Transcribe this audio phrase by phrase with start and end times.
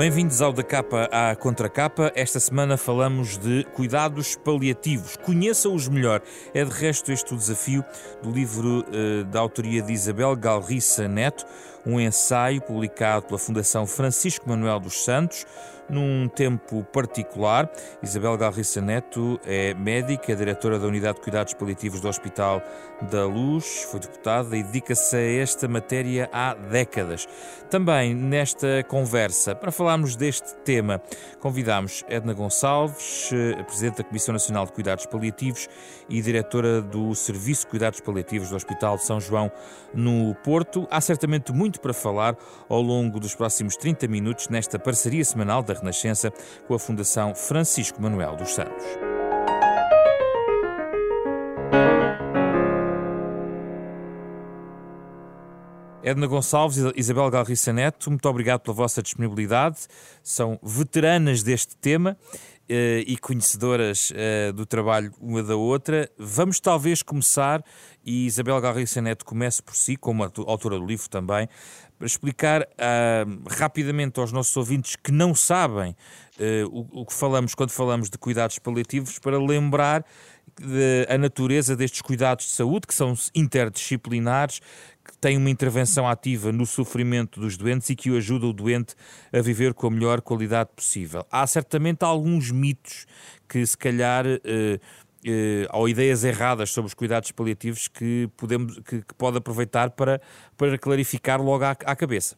[0.00, 2.10] Bem-vindos ao Da Capa à Contracapa.
[2.14, 5.14] Esta semana falamos de cuidados paliativos.
[5.18, 6.22] Conheça-os melhor.
[6.54, 7.84] É de resto este o desafio
[8.22, 11.44] do livro uh, da autoria de Isabel Galriça Neto,
[11.86, 15.46] um ensaio publicado pela Fundação Francisco Manuel dos Santos
[15.90, 17.70] num tempo particular.
[18.02, 22.62] Isabel Galriça Neto é médica, diretora da Unidade de Cuidados Paliativos do Hospital
[23.10, 27.26] da Luz, foi deputada e dedica-se a esta matéria há décadas.
[27.68, 31.00] Também nesta conversa, para falarmos deste tema,
[31.40, 35.68] convidamos Edna Gonçalves, eh, Presidente da Comissão Nacional de Cuidados Paliativos
[36.08, 39.50] e diretora do Serviço de Cuidados Paliativos do Hospital de São João,
[39.94, 40.86] no Porto.
[40.90, 42.36] Há certamente muito para falar
[42.68, 46.32] ao longo dos próximos 30 minutos nesta parceria semanal da Renascença
[46.66, 48.84] com a Fundação Francisco Manuel dos Santos.
[56.02, 59.80] Edna Gonçalves e Isabel Galriça Neto, muito obrigado pela vossa disponibilidade.
[60.22, 62.16] São veteranas deste tema
[63.06, 66.08] e conhecedoras uh, do trabalho uma da outra.
[66.16, 67.64] Vamos talvez começar,
[68.04, 71.48] e Isabel Galriça Neto comece por si, como autora do livro também,
[71.98, 75.96] para explicar uh, rapidamente aos nossos ouvintes que não sabem
[76.38, 80.04] uh, o, o, que falamos quando falamos de cuidados paliativos, para lembrar
[80.58, 84.60] de, a natureza destes cuidados de saúde, que são interdisciplinares,
[85.04, 88.94] que têm uma intervenção ativa no sofrimento dos doentes e que o ajuda o doente
[89.32, 91.26] a viver com a melhor qualidade possível.
[91.30, 93.06] Há certamente alguns mitos
[93.48, 94.80] que, se calhar, uh,
[95.22, 100.20] eh, ou ideias erradas sobre os cuidados paliativos que, podemos, que, que pode aproveitar para,
[100.56, 102.36] para clarificar logo à, à cabeça.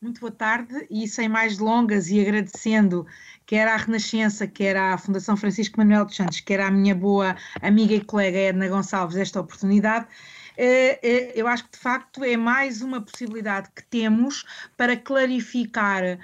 [0.00, 3.06] Muito boa tarde e sem mais delongas e agradecendo
[3.46, 7.94] quer à Renascença, quer à Fundação Francisco Manuel dos Santos, quer à minha boa amiga
[7.94, 10.06] e colega Edna Gonçalves esta oportunidade.
[10.56, 14.44] Eh, eh, eu acho que de facto é mais uma possibilidade que temos
[14.76, 16.18] para clarificar uh,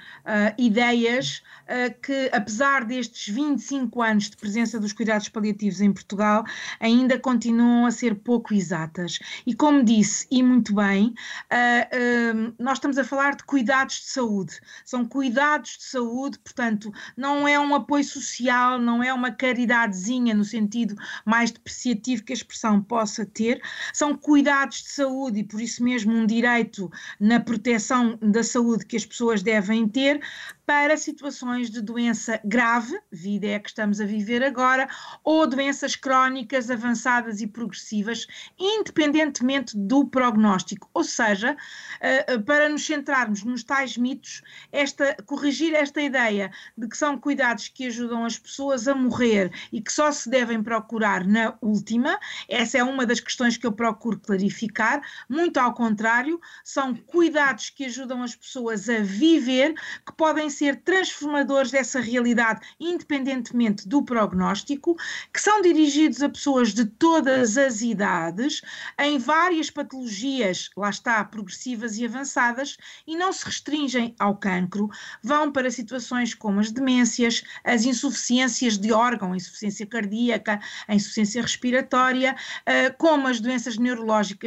[0.57, 6.43] ideias uh, que, apesar destes 25 anos de presença dos cuidados paliativos em Portugal,
[6.79, 9.19] ainda continuam a ser pouco exatas.
[9.45, 11.13] E como disse, e muito bem,
[11.51, 14.59] uh, nós estamos a falar de cuidados de saúde.
[14.85, 20.43] São cuidados de saúde, portanto, não é um apoio social, não é uma caridadezinha no
[20.43, 23.61] sentido mais depreciativo que a expressão possa ter,
[23.93, 28.97] são cuidados de saúde e por isso mesmo um direito na proteção da saúde que
[28.97, 30.21] as pessoas devem ter
[30.69, 34.87] para situações de doença grave, vida é a que estamos a viver agora,
[35.23, 40.87] ou doenças crónicas avançadas e progressivas, independentemente do prognóstico.
[40.93, 41.57] Ou seja,
[41.99, 47.17] eh, eh, para nos centrarmos nos tais mitos, esta, corrigir esta ideia de que são
[47.17, 52.19] cuidados que ajudam as pessoas a morrer e que só se devem procurar na última,
[52.47, 55.01] essa é uma das questões que eu procuro clarificar.
[55.27, 59.73] Muito ao contrário, são cuidados que ajudam as pessoas a viver,
[60.05, 64.95] que podem ser transformadores dessa realidade, independentemente do prognóstico,
[65.33, 68.61] que são dirigidos a pessoas de todas as idades,
[68.99, 74.89] em várias patologias, lá está, progressivas e avançadas, e não se restringem ao cancro,
[75.21, 82.89] vão para situações como as demências, as insuficiências de órgão, insuficiência cardíaca, insuficiência respiratória, eh,
[82.91, 83.98] como as doenças neurológicas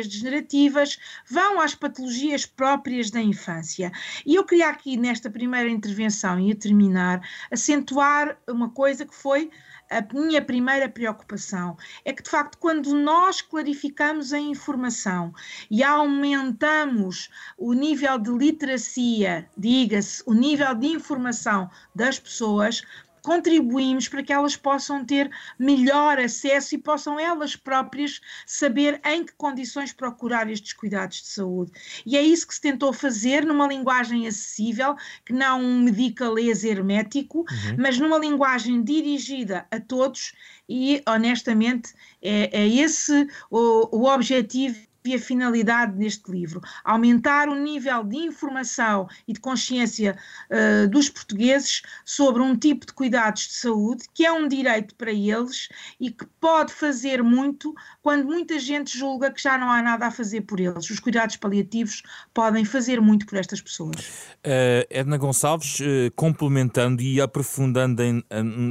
[0.06, 0.98] degenerativas,
[1.28, 3.92] vão às patologias próprias da infância.
[4.24, 7.20] E eu queria aqui, nesta primeira intervenção e a terminar,
[7.50, 9.50] acentuar uma coisa que foi
[9.92, 15.34] a minha primeira preocupação é que, de facto, quando nós clarificamos a informação
[15.70, 22.82] e aumentamos o nível de literacia, diga-se, o nível de informação das pessoas,
[23.22, 29.32] contribuímos para que elas possam ter melhor acesso e possam elas próprias saber em que
[29.34, 31.72] condições procurar estes cuidados de saúde.
[32.04, 37.38] E é isso que se tentou fazer numa linguagem acessível, que não um medicalês hermético,
[37.38, 37.76] uhum.
[37.78, 40.32] mas numa linguagem dirigida a todos
[40.68, 47.54] e, honestamente, é, é esse o, o objetivo e a finalidade deste livro: aumentar o
[47.54, 50.16] nível de informação e de consciência
[50.50, 55.12] uh, dos portugueses sobre um tipo de cuidados de saúde que é um direito para
[55.12, 55.68] eles
[56.00, 60.10] e que pode fazer muito quando muita gente julga que já não há nada a
[60.10, 60.88] fazer por eles.
[60.90, 62.02] Os cuidados paliativos
[62.32, 63.96] podem fazer muito por estas pessoas.
[64.44, 68.24] Uh, Edna Gonçalves, uh, complementando e aprofundando em,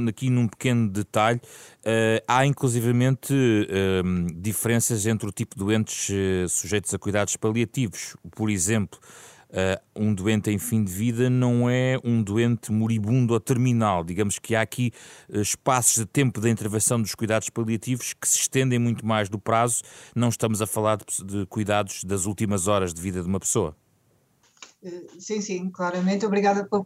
[0.08, 1.40] aqui num pequeno detalhe,
[2.28, 3.34] há inclusivamente
[4.36, 6.08] diferenças entre o tipo de doentes
[6.48, 8.16] sujeitos a cuidados paliativos.
[8.30, 8.98] Por exemplo,
[9.52, 14.02] Uh, um doente em fim de vida não é um doente moribundo ou terminal.
[14.02, 14.90] Digamos que há aqui
[15.28, 19.38] uh, espaços de tempo de intervenção dos cuidados paliativos que se estendem muito mais do
[19.38, 19.82] prazo.
[20.16, 23.76] Não estamos a falar de cuidados das últimas horas de vida de uma pessoa.
[25.18, 26.26] Sim, sim, claramente.
[26.26, 26.84] Obrigada pela,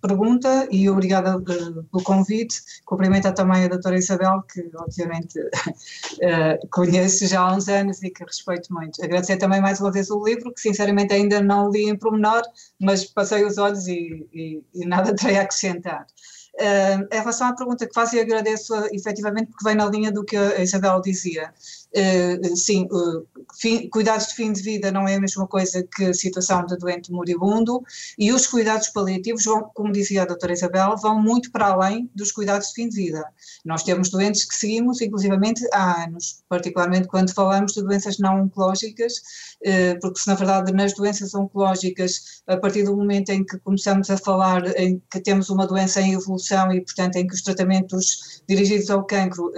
[0.00, 2.62] pergunta e obrigada uh, pelo convite.
[2.84, 8.22] Cumprimento também a doutora Isabel, que obviamente uh, conheço já há uns anos e que
[8.22, 9.02] respeito muito.
[9.02, 12.42] Agradecer também mais uma vez o livro, que sinceramente ainda não li em pormenor,
[12.80, 16.06] mas passei os olhos e, e, e nada terei a acrescentar.
[16.54, 20.24] Uh, em relação à pergunta que faz, e agradeço efetivamente porque vem na linha do
[20.24, 21.52] que a Isabel dizia.
[21.94, 23.26] Uh, sim, uh,
[23.56, 26.76] fim, cuidados de fim de vida não é a mesma coisa que a situação de
[26.76, 27.82] doente moribundo
[28.18, 32.32] e os cuidados paliativos vão, como dizia a doutora Isabel, vão muito para além dos
[32.32, 33.24] cuidados de fim de vida.
[33.64, 39.14] Nós temos doentes que seguimos, inclusivamente, há anos, particularmente quando falamos de doenças não oncológicas,
[39.14, 44.10] uh, porque se na verdade nas doenças oncológicas, a partir do momento em que começamos
[44.10, 48.42] a falar em que temos uma doença em evolução e, portanto, em que os tratamentos
[48.48, 49.52] dirigidos ao cancro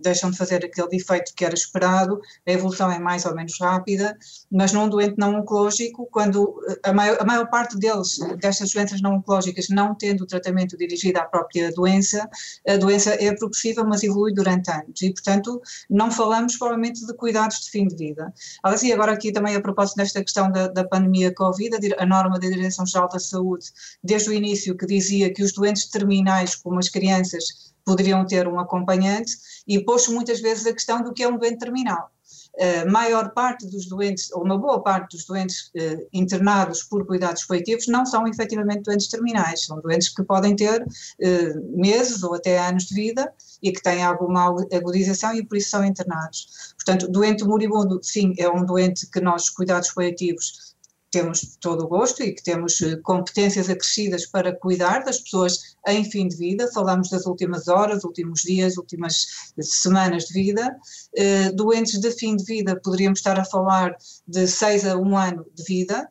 [0.00, 4.16] deixam de fazer aquele efeito que era esperado, a evolução é mais ou menos rápida,
[4.50, 9.00] mas num doente não oncológico, quando eh, a maior, a maior parte deles, destas doenças
[9.00, 12.28] não oncológicas, não tendo o tratamento dirigido à própria doença,
[12.66, 17.60] a doença é progressiva, mas evolui durante anos e, portanto, não falamos provavelmente de cuidados
[17.60, 18.32] de fim de vida.
[18.62, 22.38] Aliás, e agora aqui também a propósito desta questão da, da pandemia Covid, a norma
[22.38, 23.66] da Direção-Geral da Saúde,
[24.02, 28.58] desde o início, que dizia que os doentes terminais, como as crianças, poderiam ter um
[28.58, 29.36] acompanhante
[29.66, 32.10] e pôs muitas vezes a questão do que é um doente terminal.
[32.60, 37.44] A maior parte dos doentes, ou uma boa parte dos doentes eh, internados por cuidados
[37.44, 40.86] paliativos não são efetivamente doentes terminais, são doentes que podem ter
[41.20, 43.32] eh, meses ou até anos de vida
[43.62, 46.74] e que têm alguma agudização e por isso são internados.
[46.74, 50.71] Portanto, doente moribundo, sim, é um doente que nós, cuidados paliativos,
[51.12, 56.04] temos todo o gosto e que temos eh, competências acrescidas para cuidar das pessoas em
[56.04, 59.26] fim de vida, falamos das últimas horas, últimos dias, últimas
[59.60, 60.76] semanas de vida.
[61.18, 65.44] Uh, doentes de fim de vida, poderíamos estar a falar de seis a um ano
[65.54, 66.08] de vida,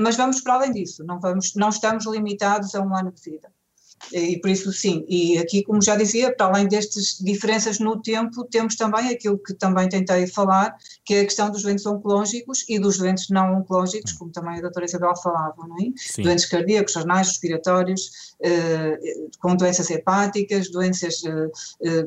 [0.00, 3.50] mas vamos para além disso, não, vamos, não estamos limitados a um ano de vida.
[4.12, 8.44] E por isso, sim, e aqui, como já dizia, para além destas diferenças no tempo,
[8.44, 12.78] temos também aquilo que também tentei falar, que é a questão dos doentes oncológicos e
[12.78, 15.90] dos doentes não oncológicos, como também a doutora Isabel falava, não é?
[15.96, 16.22] Sim.
[16.22, 18.98] Doentes cardíacos, renais, respiratórios, eh,
[19.40, 21.50] com doenças hepáticas, doenças eh,
[21.82, 22.06] eh,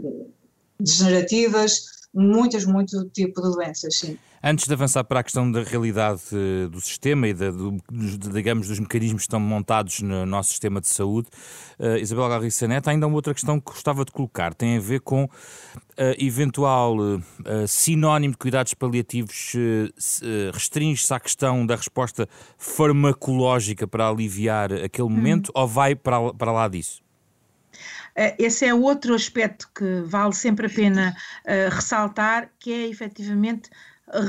[0.80, 4.18] degenerativas, muitas, muito tipo de doenças, sim.
[4.44, 7.78] Antes de avançar para a questão da realidade eh, do sistema e da, do,
[8.34, 11.30] digamos, dos mecanismos que estão montados no nosso sistema de saúde,
[11.80, 15.02] uh, Isabel Garriça Neto, ainda uma outra questão que gostava de colocar, tem a ver
[15.02, 15.30] com uh,
[16.18, 17.22] eventual uh,
[17.68, 19.54] sinónimo de cuidados paliativos
[20.52, 25.12] restringe-se à questão da resposta farmacológica para aliviar aquele hum.
[25.12, 25.62] momento hum.
[25.62, 27.02] ou vai para, para lá disso?
[28.16, 31.16] Esse é outro aspecto que vale sempre a pena
[31.72, 33.70] ressaltar, que é efetivamente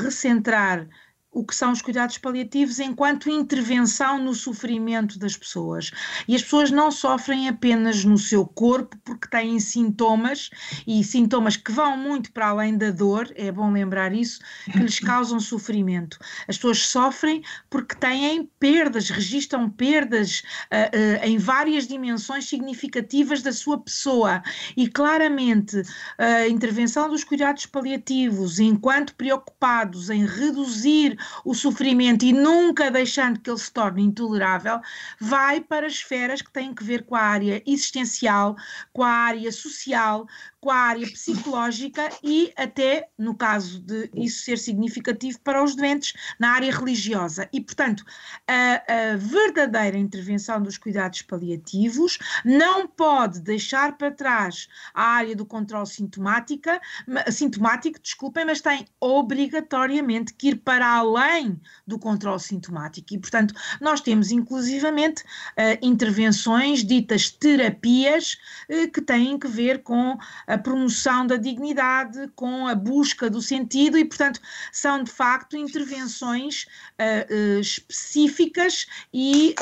[0.04, 0.86] recentrar
[1.32, 5.90] o que são os cuidados paliativos enquanto intervenção no sofrimento das pessoas.
[6.28, 10.50] E as pessoas não sofrem apenas no seu corpo porque têm sintomas
[10.86, 14.40] e sintomas que vão muito para além da dor, é bom lembrar isso,
[14.70, 16.18] que lhes causam sofrimento.
[16.46, 23.52] As pessoas sofrem porque têm perdas, registram perdas uh, uh, em várias dimensões significativas da
[23.52, 24.42] sua pessoa.
[24.76, 25.82] E claramente
[26.18, 33.50] a intervenção dos cuidados paliativos, enquanto preocupados em reduzir o sofrimento e nunca deixando que
[33.50, 34.80] ele se torne intolerável,
[35.20, 38.56] vai para esferas que têm que ver com a área existencial,
[38.92, 40.26] com a área social,
[40.62, 46.12] com a área psicológica e até, no caso de isso ser significativo para os doentes,
[46.38, 47.48] na área religiosa.
[47.52, 48.04] E, portanto,
[48.46, 55.44] a, a verdadeira intervenção dos cuidados paliativos não pode deixar para trás a área do
[55.44, 56.80] controle sintomática,
[57.30, 63.14] sintomático, desculpem, mas tem obrigatoriamente que ir para além do controle sintomático.
[63.14, 68.38] E, portanto, nós temos inclusivamente uh, intervenções ditas terapias
[68.68, 73.98] uh, que têm que ver com a promoção da dignidade, com a busca do sentido
[73.98, 74.40] e, portanto,
[74.72, 76.66] são de facto intervenções
[76.98, 79.54] uh, específicas e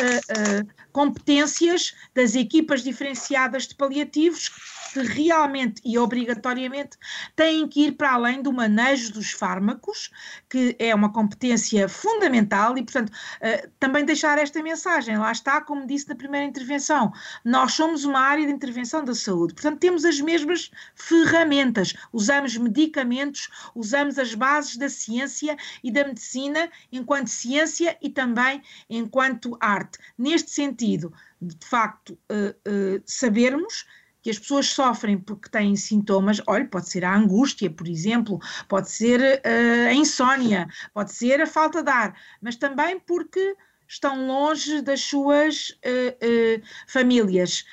[0.93, 4.51] competências das equipas diferenciadas de paliativos
[4.93, 6.99] que realmente e obrigatoriamente
[7.37, 10.11] têm que ir para além do manejo dos fármacos,
[10.49, 15.17] que é uma competência fundamental e, portanto, uh, também deixar esta mensagem.
[15.17, 17.13] Lá está, como disse na primeira intervenção,
[17.45, 23.49] nós somos uma área de intervenção da saúde, portanto, temos as mesmas ferramentas, usamos medicamentos,
[23.75, 29.99] usamos as bases da ciência e da medicina enquanto ciência e também enquanto arte.
[30.19, 33.87] Neste sentido, de facto, uh, uh, sabermos
[34.23, 38.91] que as pessoas sofrem porque têm sintomas, olha, pode ser a angústia, por exemplo, pode
[38.91, 43.57] ser uh, a insónia, pode ser a falta de ar, mas também porque
[43.89, 47.65] estão longe das suas uh, uh, famílias,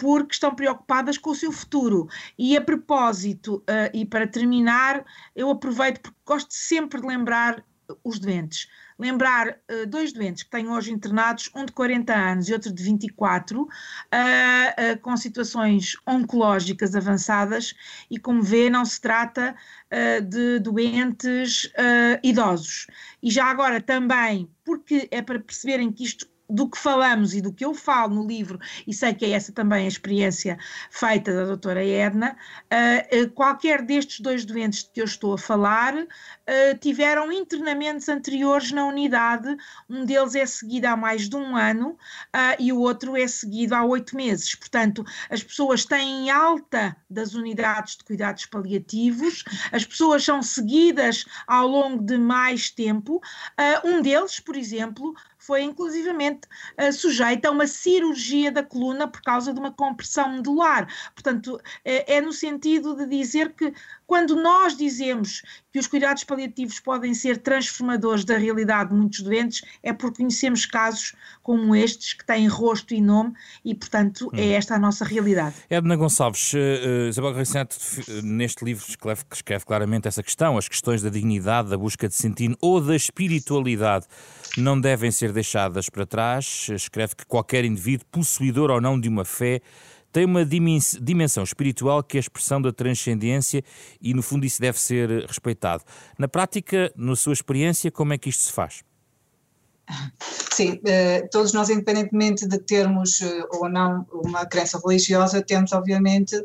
[0.00, 2.08] porque estão preocupadas com o seu futuro.
[2.36, 3.62] E a propósito,
[3.94, 5.04] e para terminar,
[5.36, 7.64] eu aproveito porque gosto sempre de lembrar
[8.02, 8.66] os doentes
[9.00, 12.82] lembrar uh, dois doentes que têm hoje internados, um de 40 anos e outro de
[12.82, 17.74] 24, uh, uh, com situações oncológicas avançadas,
[18.10, 19.54] e como vê, não se trata
[19.90, 21.72] uh, de doentes
[22.22, 22.86] idosos.
[23.22, 27.52] E já agora também, porque é para perceberem que isto do que falamos e do
[27.52, 30.58] que eu falo no livro, e sei que é essa também a experiência
[30.90, 35.94] feita da doutora Edna, uh, qualquer destes dois doentes de que eu estou a falar
[35.94, 39.56] uh, tiveram internamentos anteriores na unidade,
[39.88, 43.74] um deles é seguido há mais de um ano uh, e o outro é seguido
[43.74, 44.54] há oito meses.
[44.54, 51.66] Portanto, as pessoas têm alta das unidades de cuidados paliativos, as pessoas são seguidas ao
[51.66, 53.20] longo de mais tempo.
[53.84, 56.42] um deles, por exemplo, foi inclusivamente
[56.78, 60.86] uh, sujeita a uma cirurgia da coluna por causa de uma compressão medular.
[61.14, 63.72] Portanto, é, é no sentido de dizer que
[64.06, 65.42] quando nós dizemos
[65.72, 70.66] que os cuidados paliativos podem ser transformadores da realidade de muitos doentes, é porque conhecemos
[70.66, 73.32] casos como estes que têm rosto e nome
[73.64, 74.52] e, portanto, é hum.
[74.52, 75.54] esta a nossa realidade.
[75.70, 77.76] Edna Gonçalves, uh, Isabel Garriceto,
[78.22, 82.56] neste livro escreve, escreve claramente essa questão, as questões da dignidade, da busca de sentido
[82.60, 84.06] ou da espiritualidade
[84.56, 86.68] não devem ser deixadas para trás.
[86.70, 89.60] Escreve que qualquer indivíduo, possuidor ou não de uma fé,
[90.12, 93.62] tem uma dimensão espiritual que é a expressão da transcendência
[94.00, 95.84] e, no fundo, isso deve ser respeitado.
[96.18, 98.82] Na prática, na sua experiência, como é que isto se faz?
[100.52, 106.36] Sim, eh, todos nós, independentemente de termos eh, ou não uma crença religiosa, temos, obviamente,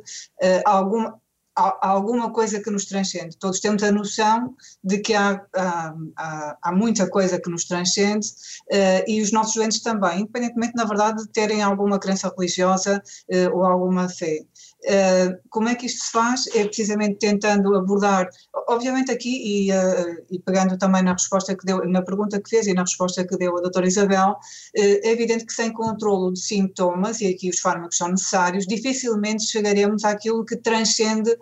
[0.42, 1.20] eh, alguma,
[1.56, 3.38] há, alguma coisa que nos transcende.
[3.38, 8.28] Todos temos a noção de que há, há, há muita coisa que nos transcende
[8.72, 13.58] uh, e os nossos doentes também, independentemente, na verdade, de terem alguma crença religiosa uh,
[13.58, 14.42] ou alguma fé.
[14.86, 16.46] Uh, como é que isto se faz?
[16.56, 18.30] É precisamente tentando abordar,
[18.70, 22.68] obviamente aqui, e, uh, e, pegando também na resposta que deu, na pergunta que fez
[22.68, 24.36] e na resposta que deu a doutora Isabel, uh,
[24.76, 30.04] é evidente que sem controlo de sintomas, e aqui os fármacos são necessários, dificilmente chegaremos
[30.04, 31.36] àquilo que transcende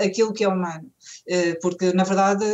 [0.00, 0.90] aquilo que é humano.
[1.60, 2.44] porque, na verdade,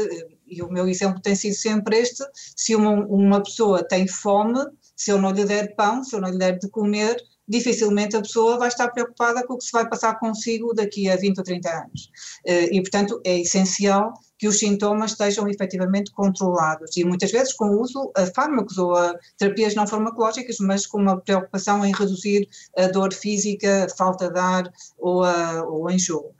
[0.46, 4.58] e o meu exemplo tem sido sempre este, se uma, uma pessoa tem fome,
[4.96, 7.16] se eu não lhe der pão, se eu não lhe der de comer,
[7.48, 11.16] dificilmente a pessoa vai estar preocupada com o que se vai passar consigo daqui a
[11.16, 12.10] 20 ou 30 anos.
[12.44, 17.70] Eh, e, portanto, é essencial que os sintomas estejam efetivamente controlados e muitas vezes com
[17.70, 22.48] o uso a fármacos ou a terapias não farmacológicas, mas com uma preocupação em reduzir
[22.76, 26.34] a dor física, a falta de ar ou, a, ou enjoo.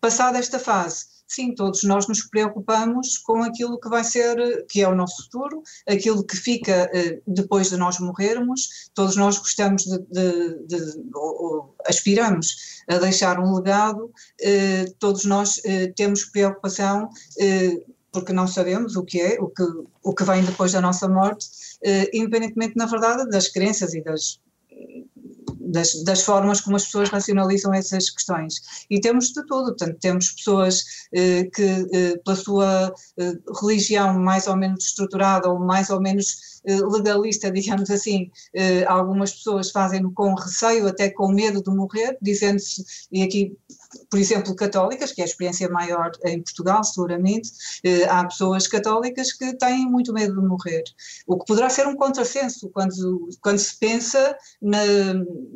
[0.00, 4.88] Passada esta fase, sim, todos nós nos preocupamos com aquilo que vai ser, que é
[4.88, 9.98] o nosso futuro, aquilo que fica eh, depois de nós morrermos, todos nós gostamos de,
[10.10, 14.10] de, de ou, aspiramos a deixar um legado,
[14.40, 17.08] eh, todos nós eh, temos preocupação
[18.12, 19.62] porque não sabemos o que é, o que,
[20.02, 21.46] o que vem depois da nossa morte,
[22.12, 24.40] independentemente, na verdade, das crenças e das
[25.70, 28.60] das, das, formas como as pessoas racionalizam essas questões.
[28.90, 30.84] E temos de tudo, portanto, temos pessoas
[31.14, 36.60] eh, que, eh, pela sua eh, religião mais ou menos estruturada ou mais ou menos
[36.64, 42.18] eh, legalista, digamos assim, eh, algumas pessoas fazem com receio, até com medo de morrer,
[42.20, 43.56] dizendo-se, e aqui
[44.08, 47.50] por exemplo, católicas, que é a experiência maior em Portugal, seguramente,
[47.84, 50.84] eh, há pessoas católicas que têm muito medo de morrer.
[51.26, 54.78] O que poderá ser um contrassenso quando, quando se pensa na,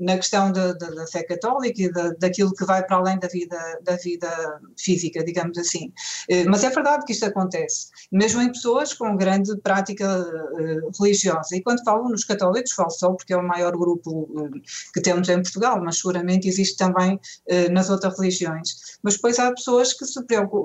[0.00, 3.28] na questão da, da, da fé católica e da, daquilo que vai para além da
[3.28, 4.28] vida, da vida
[4.76, 5.92] física, digamos assim.
[6.28, 11.54] Eh, mas é verdade que isto acontece, mesmo em pessoas com grande prática eh, religiosa.
[11.54, 14.28] E quando falo nos católicos, falo só porque é o maior grupo
[14.92, 17.18] que temos em Portugal, mas seguramente existe também
[17.70, 18.23] nas outras religiões.
[19.02, 20.20] Mas depois há pessoas que se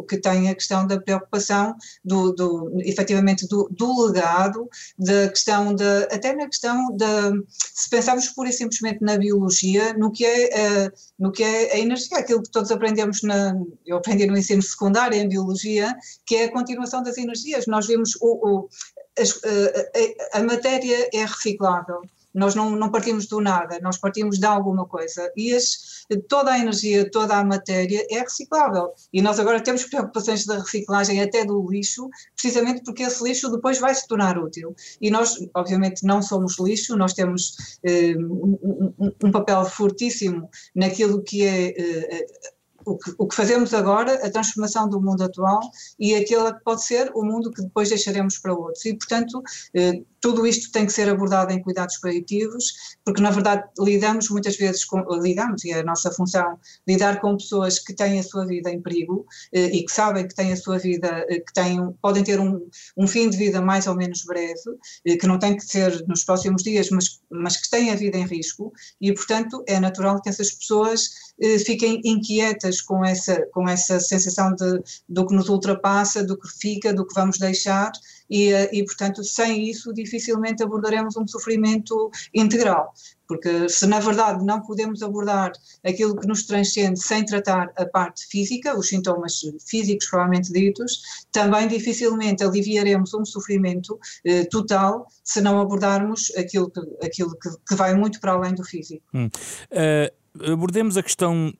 [0.07, 6.03] que têm a questão da preocupação do, do efetivamente do, do legado, da questão da,
[6.11, 10.91] até na questão da, se pensarmos pura e simplesmente na biologia, no que é, uh,
[11.17, 13.53] no que é a energia, aquilo que todos aprendemos na,
[13.85, 17.67] eu aprendi no ensino secundário em biologia, que é a continuação das energias.
[17.67, 18.69] Nós vemos o, o
[19.17, 22.01] a, a, a matéria é reciclável.
[22.33, 25.31] Nós não, não partimos do nada, nós partimos de alguma coisa.
[25.35, 28.91] E as, toda a energia, toda a matéria é reciclável.
[29.11, 33.79] E nós agora temos preocupações da reciclagem até do lixo, precisamente porque esse lixo depois
[33.79, 34.75] vai se tornar útil.
[35.01, 41.43] E nós, obviamente, não somos lixo, nós temos eh, um, um, papel fortíssimo naquilo que
[41.43, 41.73] é.
[41.77, 42.25] Eh,
[42.85, 45.59] o, que, o que fazemos agora, a transformação do mundo atual
[45.99, 48.85] e aquele que pode ser o mundo que depois deixaremos para outros.
[48.85, 49.43] E, portanto,
[49.75, 52.73] eh, tudo isto tem que ser abordado em cuidados paliativos,
[53.03, 57.37] porque na verdade lidamos muitas vezes com, lidamos, e é a nossa função, lidar com
[57.37, 60.57] pessoas que têm a sua vida em perigo eh, e que sabem que têm a
[60.57, 64.23] sua vida, eh, que têm, podem ter um, um fim de vida mais ou menos
[64.25, 64.53] breve,
[65.05, 68.17] eh, que não tem que ser nos próximos dias, mas, mas que têm a vida
[68.17, 71.29] em risco, e portanto é natural que essas pessoas
[71.65, 76.93] fiquem inquietas com essa, com essa sensação de, do que nos ultrapassa, do que fica,
[76.93, 77.91] do que vamos deixar,
[78.29, 82.93] e, eh, e portanto, sem isso, dificilmente abordaremos um sofrimento integral.
[83.27, 85.51] Porque se na verdade não podemos abordar
[85.85, 91.67] aquilo que nos transcende sem tratar a parte física, os sintomas físicos provavelmente ditos, também
[91.67, 97.93] dificilmente aliviaremos um sofrimento eh, total se não abordarmos aquilo, que, aquilo que, que, vai
[97.93, 99.03] muito para além do físico.
[99.13, 99.29] Hum.
[99.71, 101.53] Uh Abordemos a questão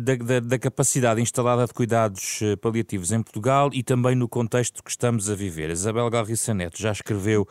[0.00, 4.82] da, da, da, capacidade instalada de cuidados eh, paliativos em Portugal e também no contexto
[4.82, 5.70] que estamos a viver.
[5.70, 7.48] Isabel Galriça Neto já escreveu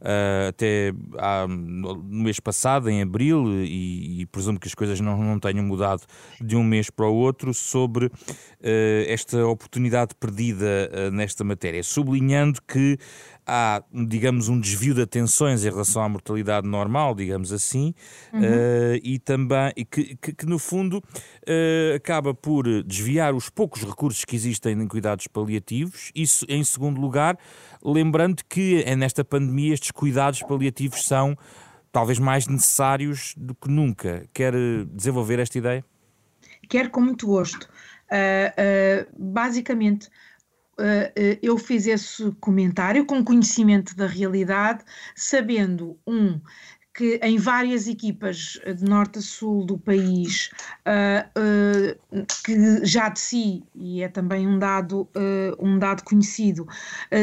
[0.00, 5.16] uh, até há, no mês passado, em abril, e, e, presumo que as coisas não,
[5.18, 6.02] não tenham mudado
[6.40, 8.12] de um mês para o outro, sobre uh,
[9.06, 12.98] esta oportunidade perdida uh, nesta matéria, sublinhando que
[13.52, 17.92] há, digamos, um desvio de atenções em relação à mortalidade normal, digamos assim,
[18.32, 18.40] uhum.
[18.40, 24.24] uh, e também que, que, que no fundo uh, acaba por desviar os poucos recursos
[24.24, 26.12] que existem em cuidados paliativos.
[26.14, 27.36] Isso, em segundo lugar,
[27.84, 31.36] lembrando que é nesta pandemia estes cuidados paliativos são
[31.90, 34.24] talvez mais necessários do que nunca.
[34.32, 34.54] Quer
[34.92, 35.84] desenvolver esta ideia?
[36.68, 37.64] Quero com muito gosto.
[37.64, 40.20] Uh, basicamente, eh, eh,
[41.42, 44.84] eu fiz esse comentário com conhecimento da realidade,
[45.14, 46.40] sabendo, um,
[46.94, 50.50] que em várias equipas de norte a sul do país,
[50.86, 56.66] uh, uh, que já de si, e é também um dado, uh, um dado conhecido,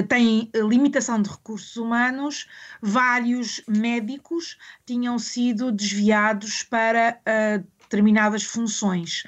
[0.08, 2.48] têm limitação de recursos humanos,
[2.82, 7.20] vários médicos tinham sido desviados para
[7.82, 9.24] determinadas funções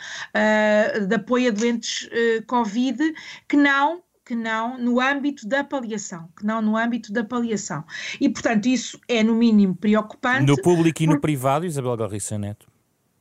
[1.08, 2.10] de apoio a doentes
[2.48, 3.14] Covid
[3.48, 7.84] que não que não no âmbito da paliação, que não no âmbito da paliação.
[8.22, 10.46] E, portanto, isso é no mínimo preocupante.
[10.46, 12.68] No público e no privado, Isabel Garriça Neto?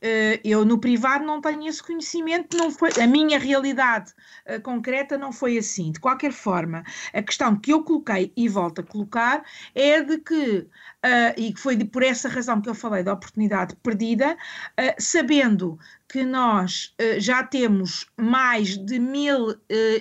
[0.01, 4.13] Uh, eu no privado não tenho esse conhecimento, não foi, a minha realidade
[4.47, 5.91] uh, concreta não foi assim.
[5.91, 9.43] De qualquer forma, a questão que eu coloquei e volto a colocar
[9.73, 13.75] é de que, uh, e foi de, por essa razão que eu falei da oportunidade
[13.77, 14.37] perdida,
[14.97, 15.77] sabendo
[16.09, 19.57] que nós uh, já temos mais de mil uh,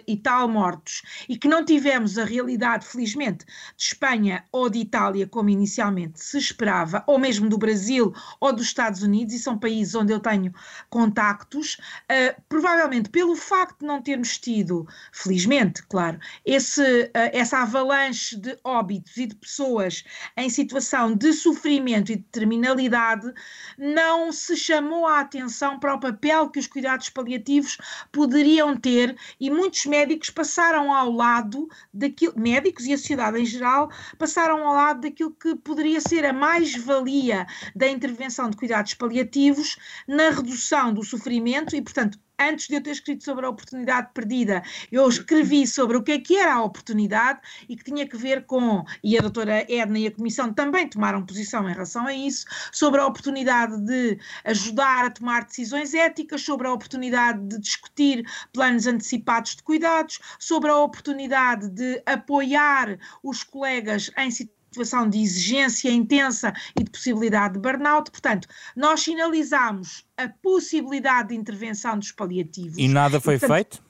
[0.06, 5.26] e tal mortos e que não tivemos a realidade, felizmente, de Espanha ou de Itália,
[5.28, 9.94] como inicialmente se esperava, ou mesmo do Brasil ou dos Estados Unidos, e são países
[9.94, 10.52] onde eu tenho
[10.88, 11.74] contactos,
[12.10, 19.16] uh, provavelmente pelo facto de não termos tido, felizmente, claro, esse, essa avalanche de óbitos
[19.18, 20.04] e de pessoas
[20.36, 23.30] em situação de sofrimento e de terminalidade,
[23.76, 27.78] não se chamou a atenção para o papel que os cuidados paliativos
[28.12, 33.90] poderiam ter e muitos médicos passaram ao lado daquilo, médicos e a sociedade em geral,
[34.16, 40.30] passaram ao lado daquilo que poderia ser a mais-valia da intervenção de cuidados paliativos na
[40.30, 45.08] redução do sofrimento e, portanto, antes de eu ter escrito sobre a oportunidade perdida, eu
[45.08, 48.84] escrevi sobre o que é que era a oportunidade e que tinha que ver com,
[49.02, 53.00] e a doutora Edna e a Comissão também tomaram posição em relação a isso, sobre
[53.00, 59.56] a oportunidade de ajudar a tomar decisões éticas, sobre a oportunidade de discutir planos antecipados
[59.56, 66.52] de cuidados, sobre a oportunidade de apoiar os colegas em situações situação de exigência intensa
[66.78, 68.10] e de possibilidade de burnout.
[68.10, 72.76] Portanto, nós sinalizamos a possibilidade de intervenção dos paliativos.
[72.78, 73.82] E nada foi e, portanto, feito?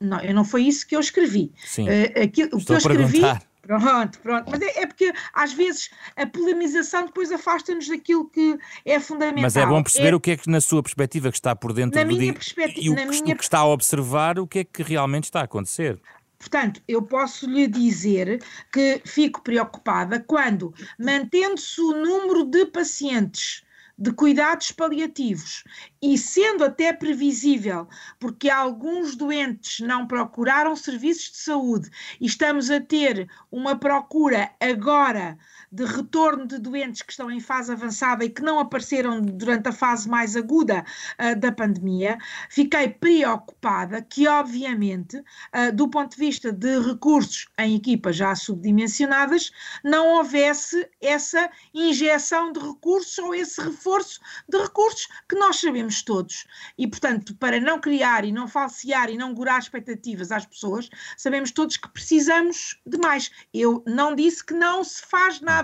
[0.00, 1.52] Não, não foi isso que eu escrevi.
[1.64, 1.88] Sim.
[1.88, 3.20] Uh, aquilo, o que eu escrevi.
[3.66, 4.50] Pronto, pronto.
[4.50, 9.42] Mas é, é, porque às vezes a polemização depois afasta-nos daquilo que é fundamental.
[9.42, 10.14] Mas é bom perceber é...
[10.14, 12.84] o que é que, na sua perspectiva, que está por dentro na do minha perspectiva,
[12.84, 13.34] e o, que, minha...
[13.34, 15.98] o que está a observar, o que é que realmente está a acontecer.
[16.44, 18.38] Portanto, eu posso lhe dizer
[18.70, 23.64] que fico preocupada quando, mantendo-se o número de pacientes
[23.96, 25.64] de cuidados paliativos
[26.02, 32.78] e sendo até previsível, porque alguns doentes não procuraram serviços de saúde e estamos a
[32.78, 35.38] ter uma procura agora
[35.74, 39.72] de retorno de doentes que estão em fase avançada e que não apareceram durante a
[39.72, 40.84] fase mais aguda
[41.18, 42.16] uh, da pandemia,
[42.48, 49.50] fiquei preocupada que, obviamente, uh, do ponto de vista de recursos em equipas já subdimensionadas,
[49.82, 56.46] não houvesse essa injeção de recursos ou esse reforço de recursos que nós sabemos todos.
[56.78, 61.50] E, portanto, para não criar e não falsear e não gurar expectativas às pessoas, sabemos
[61.50, 63.32] todos que precisamos de mais.
[63.52, 65.63] Eu não disse que não se faz nada,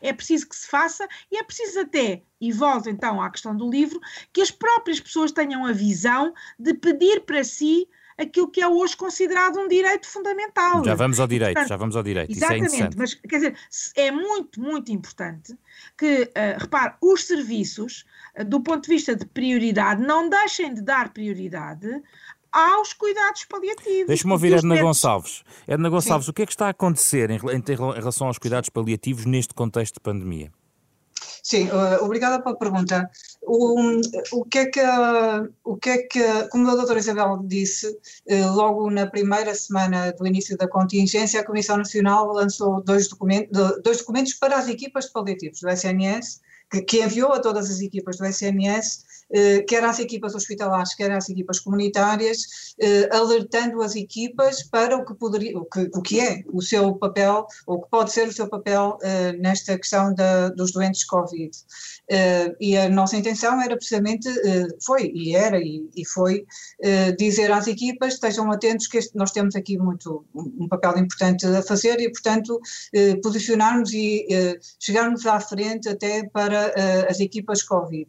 [0.00, 3.68] é preciso que se faça e é preciso até e volto então à questão do
[3.68, 4.00] livro,
[4.32, 7.86] que as próprias pessoas tenham a visão de pedir para si
[8.20, 10.84] aquilo que é hoje considerado um direito fundamental.
[10.84, 12.30] Já vamos ao direito, Portanto, já vamos ao direito.
[12.30, 13.56] É exatamente, é mas quer dizer,
[13.96, 15.56] é muito, muito importante
[15.96, 18.04] que, uh, repare, os serviços,
[18.38, 22.02] uh, do ponto de vista de prioridade, não deixem de dar prioridade
[22.52, 24.06] aos cuidados paliativos.
[24.06, 25.42] Deixa-me ouvir Edna Gonçalves.
[25.66, 26.30] Edna Gonçalves, Sim.
[26.30, 27.62] o que é que está a acontecer em, em
[27.94, 30.50] relação aos cuidados paliativos neste contexto de pandemia?
[31.42, 33.10] Sim, uh, obrigada pela pergunta.
[33.42, 34.00] O,
[34.32, 34.80] o, que é que,
[35.64, 40.26] o que é que, como a doutora Isabel disse, uh, logo na primeira semana do
[40.26, 43.50] início da contingência, a Comissão Nacional lançou dois documentos,
[43.82, 47.80] dois documentos para as equipas de paliativos do SNS, que, que enviou a todas as
[47.80, 49.19] equipas do SNS eh,
[49.68, 55.14] quer às equipas hospitalares, quer às equipas comunitárias, eh, alertando as equipas para o que,
[55.14, 58.48] poderia, o que, o que é o seu papel, ou que pode ser o seu
[58.48, 61.50] papel eh, nesta questão da, dos doentes Covid.
[62.60, 64.28] e a nossa intenção era precisamente,
[64.84, 66.44] foi e era e, e foi,
[67.16, 71.62] dizer às equipas, estejam atentos que este, nós temos aqui muito, um papel importante a
[71.62, 72.60] fazer e, portanto,
[73.22, 74.26] posicionarmos e
[74.80, 76.74] chegarmos à frente até para
[77.08, 78.08] as equipas Covid.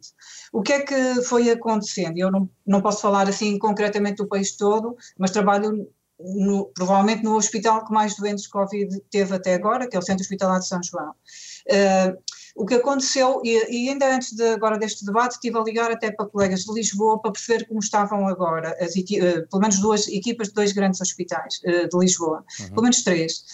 [0.52, 2.18] O que é que foi acontecendo?
[2.18, 5.88] Eu não, não posso falar assim concretamente do país todo, mas trabalho
[6.20, 10.22] no, provavelmente no hospital que mais doentes Covid teve até agora, que é o Centro
[10.22, 11.10] Hospitalar de São João.
[11.10, 12.16] Uh,
[12.54, 16.10] o que aconteceu, e, e, ainda antes de, agora deste debate, estive a ligar até
[16.10, 20.48] para colegas de Lisboa para perceber como estavam agora, as, uh, pelo menos duas equipas
[20.48, 22.68] de dois grandes hospitais uh, de Lisboa, uhum.
[22.68, 23.44] pelo menos três.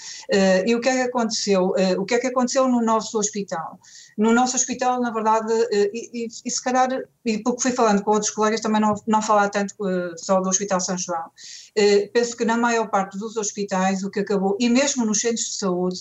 [0.67, 1.75] E o que é que aconteceu?
[1.97, 3.79] o que é que aconteceu no nosso hospital?
[4.19, 6.89] No nosso hospital, na verdade, e, e, e, se calhar,
[7.25, 9.75] e porque fui falando com outros colegas, também não, não falar tanto
[10.17, 11.31] só do Hospital São João,
[12.13, 15.59] penso que na maior parte dos hospitais o que acabou, e mesmo nos centros de
[15.59, 16.01] saúde,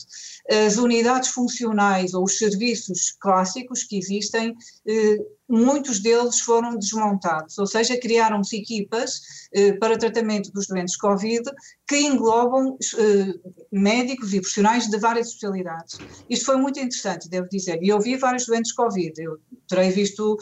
[0.50, 4.56] as unidades funcionais ou os serviços clássicos que existem,
[4.88, 5.18] eh,
[5.50, 9.22] muitos deles foram desmontados, ou seja, criaram-se equipas
[9.54, 11.44] eh, para tratamento dos doentes Covid
[11.88, 13.34] que englobam eh,
[13.72, 16.02] médicos e profissionais de várias especialidades.
[16.30, 20.38] Isto foi muito interessante, devo dizer, e eu vi vários doentes Covid, eu terei visto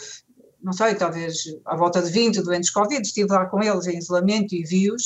[0.65, 4.55] não sei, talvez à volta de 20 doentes Covid, estive lá com eles em isolamento
[4.55, 5.03] e vi-os,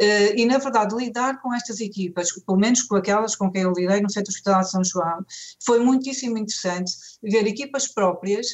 [0.00, 3.72] uh, e na verdade lidar com estas equipas, pelo menos com aquelas com quem eu
[3.72, 5.24] lidei no Centro Hospitalar de São João,
[5.64, 8.46] foi muitíssimo interessante ver equipas próprias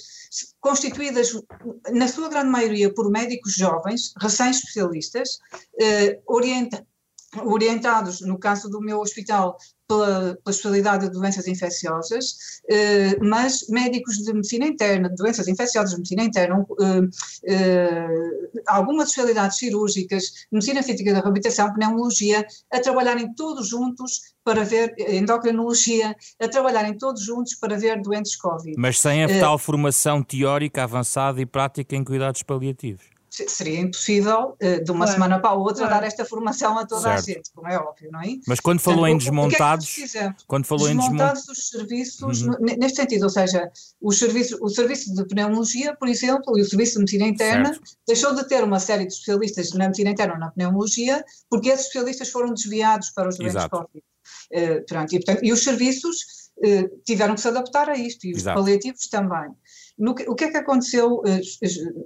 [0.61, 1.33] constituídas
[1.93, 5.39] na sua grande maioria por médicos jovens, recém-especialistas,
[6.27, 6.85] orienta
[7.45, 9.57] orientados, no caso do meu hospital,
[9.89, 15.93] pela, pela especialidade de doenças infecciosas, eh, mas médicos de medicina interna, de doenças infecciosas
[15.93, 17.09] de medicina interna, eh,
[17.45, 18.09] eh,
[18.67, 26.15] algumas especialidades cirúrgicas, medicina física da reabilitação, pneumologia, a trabalharem todos juntos para ver, endocrinologia,
[26.41, 28.75] a trabalharem todos juntos para ver doentes Covid.
[28.79, 34.85] Mas sem a tal formação teórica avançada e prática em cuidados paliativos seria impossível uh,
[34.85, 35.13] de uma claro.
[35.13, 36.01] semana para a outra claro.
[36.01, 37.19] dar esta formação a toda certo.
[37.19, 38.39] a gente, como é óbvio, não é?
[38.47, 42.57] Mas quando falou Portanto, em desmontados, é quando falou desmontados em desmontados os serviços, uhum.
[42.61, 43.71] neste sentido, ou seja,
[44.01, 47.91] o serviço, o serviço de pneumologia, por exemplo, e o serviço de medicina interna, certo.
[48.07, 51.87] deixou de ter uma série de especialistas na medicina interna ou na pneumologia, porque esses
[51.87, 53.77] especialistas foram desviados para os doentes Exato.
[53.77, 54.05] Covid.
[54.53, 56.17] Uh, pronto, e, portanto, e os serviços
[56.59, 58.59] uh, tiveram que se adaptar a isto, e os Exato.
[58.59, 59.51] paliativos também.
[59.99, 61.41] No, o que é que aconteceu uh,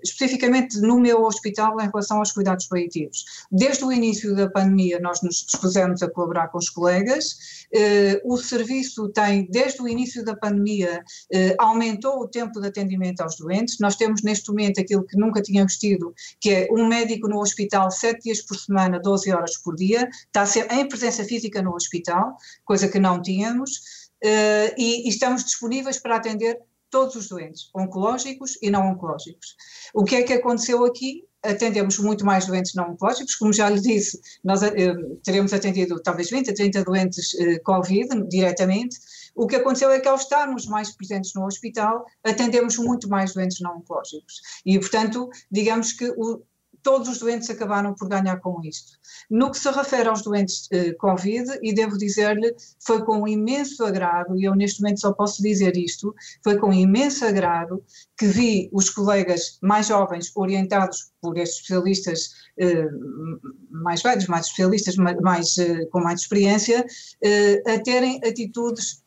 [0.02, 3.24] especificamente no meu hospital em relação aos cuidados paliativos?
[3.50, 7.66] Desde o início da pandemia, nós nos dispusemos a colaborar com os colegas.
[7.74, 13.20] Uh, o serviço tem, desde o início da pandemia, uh, aumentou o tempo de atendimento
[13.20, 13.78] aos doentes.
[13.78, 17.90] Nós temos neste momento aquilo que nunca tínhamos tido, que é um médico no hospital
[17.90, 22.88] sete dias por semana, 12 horas por dia, está em presença física no hospital, coisa
[22.88, 24.02] que não tínhamos.
[24.78, 26.58] E, estamos disponíveis para atender
[26.92, 29.56] todos os doentes, oncológicos e não oncológicos.
[29.94, 31.24] O que é que aconteceu aqui?
[31.42, 36.30] Atendemos muito mais doentes não oncológicos, como já lhe disse, nós eh, teremos atendido talvez
[36.30, 38.96] 20 a 30 doentes eh, Covid diretamente.
[39.34, 43.58] O que aconteceu é que ao estarmos mais presentes no hospital, atendemos muito mais doentes
[43.60, 44.40] não oncológicos.
[44.64, 46.42] E, portanto, digamos que o,
[46.82, 48.92] todos os doentes acabaram por ganhar com isto.
[49.30, 54.38] No que se refere aos doentes eh, Covid, e devo dizer-lhe, foi com imenso agrado,
[54.38, 57.82] e eu neste momento só posso dizer isto, foi com imenso agrado
[58.16, 62.88] que vi os colegas mais jovens orientados por estes especialistas eh,
[63.70, 66.84] mais velhos, mais especialistas, mais, eh, com mais experiência,
[67.22, 69.02] eh, a terem atitudes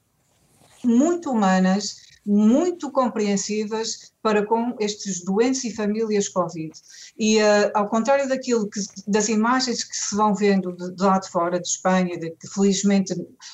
[0.84, 6.72] muito humanas, muito compreensivas para com estes doentes e famílias Covid.
[7.18, 11.20] E uh, ao contrário daquilo que, das imagens que se vão vendo de, de lá
[11.20, 13.14] de fora, de Espanha, de, que felizmente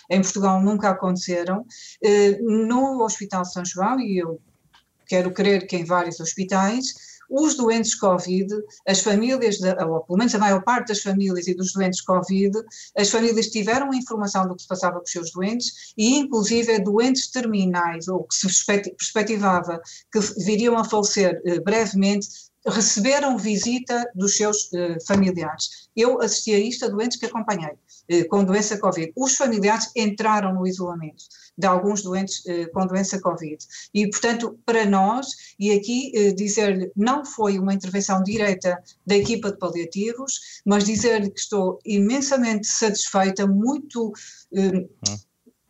[0.09, 4.39] em Portugal nunca aconteceram, uh, no Hospital São João, e eu
[5.05, 8.53] quero crer que em vários hospitais, os doentes Covid,
[8.85, 12.51] as famílias, ou pelo menos a maior parte das famílias e dos doentes Covid,
[12.97, 17.31] as famílias tiveram informação do que se passava com os seus doentes e, inclusive, doentes
[17.31, 22.27] terminais, ou que se perspectivava que viriam a falecer eh, brevemente,
[22.67, 25.89] receberam visita dos seus eh, familiares.
[25.95, 27.71] Eu assisti a isto a doentes que acompanhei,
[28.07, 29.11] eh, com doença Covid.
[29.15, 31.23] Os familiares entraram no isolamento
[31.57, 33.57] de alguns doentes eh, com doença Covid.
[33.93, 35.27] E, portanto, para nós,
[35.59, 41.39] e aqui dizer-lhe, não foi uma intervenção direta da equipa de paliativos, mas dizer-lhe que
[41.39, 44.11] estou imensamente satisfeita, muito.
[44.51, 44.87] Hum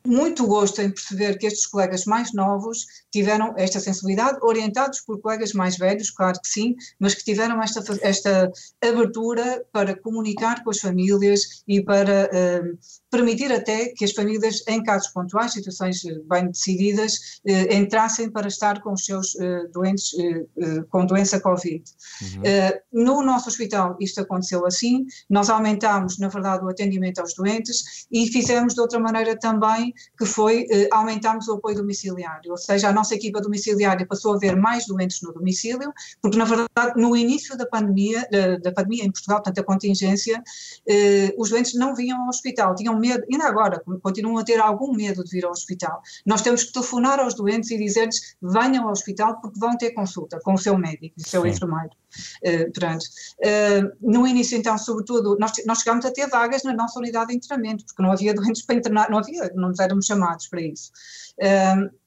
[0.06, 5.54] muito gosto em perceber que estes colegas mais novos tiveram esta sensibilidade, orientados por colegas
[5.54, 10.80] mais velhos, claro que sim, mas que tiveram esta, esta abertura para comunicar com as
[10.80, 12.78] famílias e para uh,
[13.12, 18.82] permitir até que as famílias, em casos pontuais, situações bem decididas, uh, entrassem para estar
[18.82, 20.12] com os seus uh, doentes
[20.89, 21.84] com doença Covid.
[22.21, 23.04] Uhum.
[23.06, 28.28] no nosso hospital isto aconteceu assim, nós aumentámos, na verdade, o atendimento aos doentes e
[28.28, 33.15] fizemos de outra maneira também, que foi aumentarmos o apoio domiciliário, ou seja, a nossa
[33.15, 37.65] equipa domiciliária passou a ver mais doentes no domicílio, porque na verdade no início da
[37.65, 40.41] pandemia, da, da pandemia em Portugal, portanto a contingência,
[40.88, 44.94] eh, os doentes não vinham ao hospital, tinham medo, ainda agora continuam a ter algum
[44.94, 46.02] medo de vir ao hospital.
[46.26, 50.40] Nós temos que telefonar aos doentes e dizer-lhes venham ao hospital porque vão ter consulta
[50.44, 51.50] com o seu médico, o seu Sim.
[51.50, 51.92] enfermeiro.
[52.46, 53.04] Uh, pronto.
[53.40, 57.36] Uh, no início, então, sobretudo, nós, nós chegámos a ter vagas na nossa unidade de
[57.36, 60.92] internamento, porque não havia doentes para internar, não havia, não nos éramos chamados para isso.
[61.40, 62.01] Uh,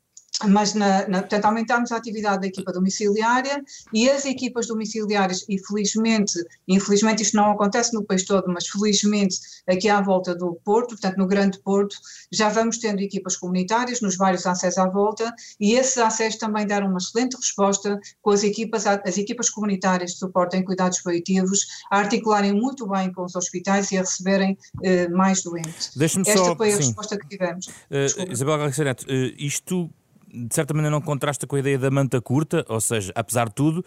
[0.48, 5.58] mas na, na, portanto aumentámos a atividade da equipa domiciliária e as equipas domiciliárias, e
[5.58, 6.34] felizmente,
[6.66, 11.16] infelizmente isto não acontece no país todo, mas felizmente aqui à volta do Porto, portanto
[11.16, 11.96] no Grande Porto,
[12.32, 16.88] já vamos tendo equipas comunitárias nos vários acessos à volta e esses acessos também deram
[16.88, 21.98] uma excelente resposta com as equipas, as equipas comunitárias de suporte em cuidados paliativos a
[21.98, 25.92] articularem muito bem com os hospitais e a receberem eh, mais doentes.
[26.00, 26.78] Esta só, foi a sim.
[26.78, 27.66] resposta que tivemos.
[27.66, 29.90] Uh, Isabel Garcia Neto, uh, isto
[30.34, 33.54] de certa maneira não contrasta com a ideia da manta curta, ou seja, apesar de
[33.54, 33.84] tudo.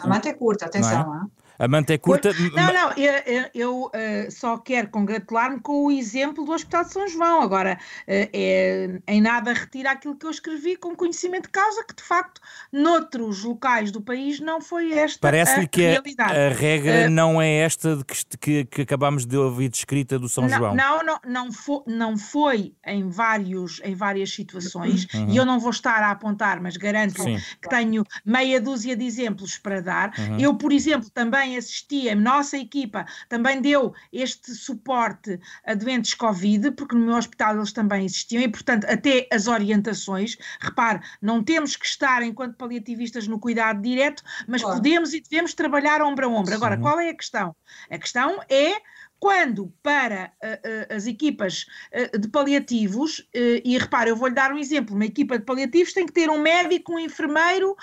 [0.00, 1.06] A manta é curta, atenção.
[1.06, 1.26] Não é?
[1.58, 2.30] A manta é curta.
[2.54, 7.08] Não, não, eu, eu uh, só quero congratular-me com o exemplo do Hospital de São
[7.08, 7.42] João.
[7.42, 11.96] Agora, uh, é, em nada retira aquilo que eu escrevi com conhecimento de causa, que
[11.96, 12.40] de facto,
[12.72, 17.56] noutros locais do país não foi esta Parece-lhe que a, a, regra uh, não é
[17.56, 20.74] esta de que, que, que, acabámos de ouvir descrita do São não, João.
[20.76, 25.30] Não, não, não, foi, não foi em, vários, em várias situações, uhum.
[25.30, 27.36] e eu não vou estar a apontar, mas garanto Sim.
[27.60, 30.12] que tenho meia dúzia de exemplos para dar.
[30.16, 30.38] Uhum.
[30.38, 36.14] Eu, por exemplo, também também assistia, a nossa equipa também deu este suporte a doentes
[36.14, 41.42] Covid, porque no meu hospital eles também existiam, e portanto até as orientações, repare, não
[41.42, 44.76] temos que estar enquanto paliativistas no cuidado direto, mas claro.
[44.76, 46.54] podemos e devemos trabalhar ombro a ombro.
[46.54, 47.56] Agora, qual é a questão?
[47.90, 48.74] A questão é
[49.20, 54.58] quando para uh, uh, as equipas uh, de paliativos, e repare, eu vou-lhe dar um
[54.58, 57.76] exemplo: uma equipa de paliativos tem que ter um médico, um enfermeiro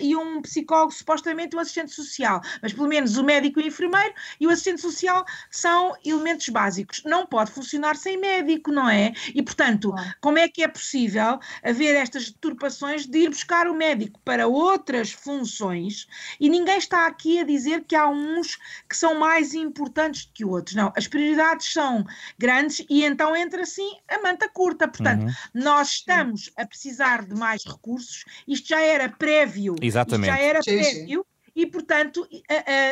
[0.00, 4.14] e um psicólogo, supostamente um assistente social, mas pelo menos o médico e o enfermeiro
[4.40, 7.02] e o assistente social são elementos básicos.
[7.04, 9.12] Não pode funcionar sem médico, não é?
[9.34, 14.20] E portanto, como é que é possível haver estas deturpações de ir buscar o médico
[14.24, 16.06] para outras funções
[16.40, 18.56] e ninguém está aqui a dizer que há uns
[18.88, 20.65] que são mais importantes que outros?
[20.74, 22.04] Não, as prioridades são
[22.38, 24.88] grandes e então entra assim a manta curta.
[24.88, 25.32] Portanto, uhum.
[25.54, 28.24] nós estamos a precisar de mais recursos.
[28.46, 29.76] Isto já era prévio.
[29.80, 30.30] Exatamente.
[30.30, 31.26] Isto já era prévio
[31.56, 32.28] e, portanto,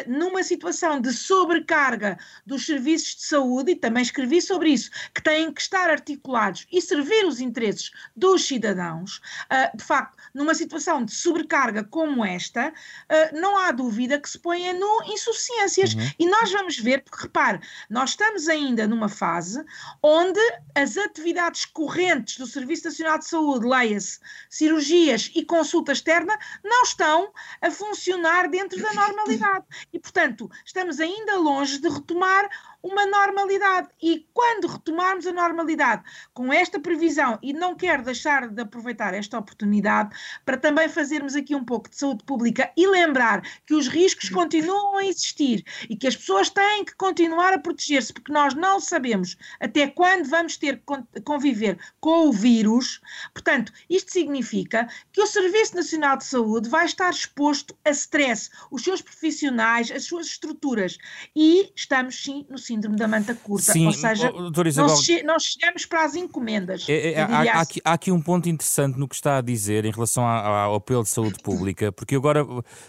[0.07, 5.53] numa situação de sobrecarga dos serviços de saúde, e também escrevi sobre isso, que têm
[5.53, 11.12] que estar articulados e servir os interesses dos cidadãos, ah, de facto, numa situação de
[11.12, 12.72] sobrecarga como esta,
[13.09, 15.94] ah, não há dúvida que se ponha no insuficiências.
[15.94, 16.11] Uhum.
[16.18, 19.62] E nós vamos ver, porque repare, nós estamos ainda numa fase
[20.03, 20.40] onde
[20.74, 27.33] as atividades correntes do Serviço Nacional de Saúde, leia-se cirurgias e consulta externa, não estão
[27.61, 29.64] a funcionar dentro da normalidade.
[29.92, 32.48] E, portanto, estamos ainda longe de retomar
[32.85, 33.88] uma normalidade.
[34.01, 36.03] E quando retomarmos a normalidade
[36.35, 41.55] com esta previsão, e não quero deixar de aproveitar esta oportunidade para também fazermos aqui
[41.55, 46.07] um pouco de saúde pública e lembrar que os riscos continuam a existir e que
[46.07, 50.77] as pessoas têm que continuar a proteger-se, porque nós não sabemos até quando vamos ter
[50.77, 53.01] que conviver com o vírus.
[53.33, 58.83] Portanto, isto significa que o Serviço Nacional de Saúde vai estar exposto a stress, os
[58.83, 60.99] seus profissionais, as suas estruturas.
[61.35, 64.32] E estamos sim no síndrome da manta curta, sim, ou seja,
[64.66, 66.87] Isabel, che nós chegamos para as encomendas.
[66.88, 69.84] É, é, há, há, aqui, há, aqui, um ponto interessante no que está a dizer
[69.84, 72.44] em relação ao apelo de saúde pública, porque agora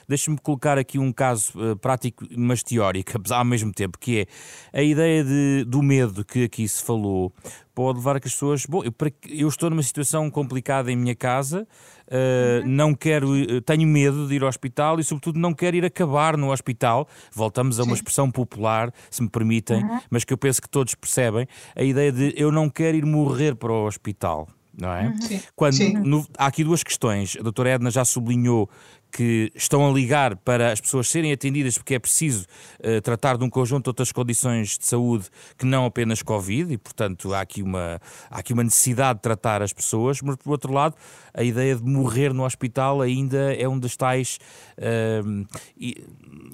[0.08, 4.28] deixe-me colocar aqui um caso uh, prático, mas teórico, ao mesmo tempo, que
[4.74, 7.32] é a ideia de, do medo que aqui se falou
[7.76, 8.66] pode levar a que as pessoas.
[8.66, 8.94] Bom, eu,
[9.30, 11.68] eu estou numa situação complicada em minha casa,
[12.08, 15.86] uh, não quero, eh, tenho medo de ir ao hospital e, sobretudo, não quero ir
[15.86, 17.08] acabar no hospital.
[17.32, 20.00] Voltamos a uma expressão popular, se me permitem, uhum.
[20.10, 23.56] mas que eu penso que todos percebem: a ideia de eu não quero ir morrer
[23.56, 25.08] para o hospital não é?
[25.08, 25.22] Uhum.
[25.22, 25.42] Sim.
[25.56, 25.94] Quando Sim.
[25.94, 27.38] No, há aqui duas questões.
[27.40, 28.70] A doutora Edna já sublinhou
[29.16, 32.46] que estão a ligar para as pessoas serem atendidas porque é preciso
[32.80, 36.78] uh, tratar de um conjunto de outras condições de saúde que não apenas Covid e,
[36.78, 40.74] portanto, há aqui uma, há aqui uma necessidade de tratar as pessoas, mas, por outro
[40.74, 40.96] lado,
[41.34, 44.38] a ideia de morrer no hospital ainda é um dos tais
[44.78, 45.48] uh,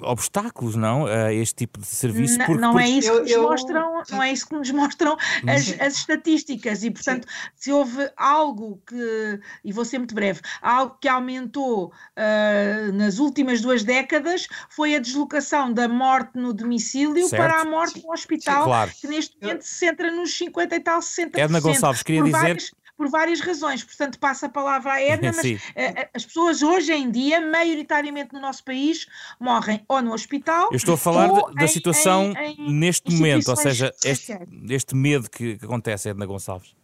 [0.02, 1.06] obstáculos, não?
[1.06, 2.38] A este tipo de serviço.
[2.38, 3.42] Não, porque, não é isso que nos eu...
[3.42, 7.50] mostram, não é isso que nos mostram as, as estatísticas e, portanto, Sim.
[7.56, 13.60] se houve algo que, e vou ser muito breve, algo que aumentou uh, nas últimas
[13.60, 17.42] duas décadas foi a deslocação da morte no domicílio certo.
[17.42, 18.90] para a morte no hospital, Sim, claro.
[19.00, 21.38] que neste momento se centra nos 50 e tal, 60%.
[21.38, 22.32] Edna Gonçalves, queria dizer...
[22.32, 22.70] Várias,
[23.02, 27.10] por várias razões, portanto passa a palavra à Edna, mas uh, as pessoas hoje em
[27.10, 29.08] dia, maioritariamente no nosso país,
[29.40, 30.68] morrem ou no hospital.
[30.70, 34.38] Eu estou a falar da situação em, em neste momento, ou seja, este,
[34.70, 36.76] este medo que, que acontece, Edna Gonçalves.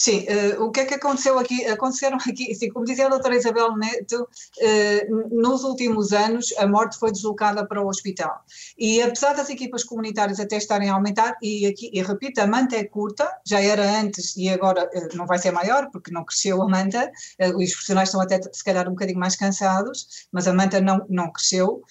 [0.00, 1.66] Sim, uh, o que é que aconteceu aqui?
[1.66, 6.98] Aconteceram aqui, assim, como dizia a doutora Isabel Neto, uh, nos últimos anos a morte
[6.98, 8.42] foi deslocada para o hospital.
[8.78, 12.76] E apesar das equipas comunitárias até estarem a aumentar, e aqui, e repito, a manta
[12.76, 16.62] é curta, já era antes e agora uh, não vai ser maior, porque não cresceu
[16.62, 20.80] a manta, os profissionais estão até se calhar um bocadinho mais cansados, mas a manta
[20.80, 21.82] não, não cresceu.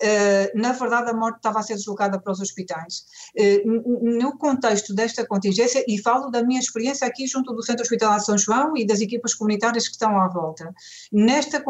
[0.00, 3.04] Eh, na verdade, a morte estava a ser deslocada para os hospitais.
[3.36, 8.18] Eh, no contexto desta contingência, e falo da minha experiência aqui junto do Centro Hospitalar
[8.18, 10.72] de São João e das equipas comunitárias que estão à volta,
[11.12, 11.64] nesta,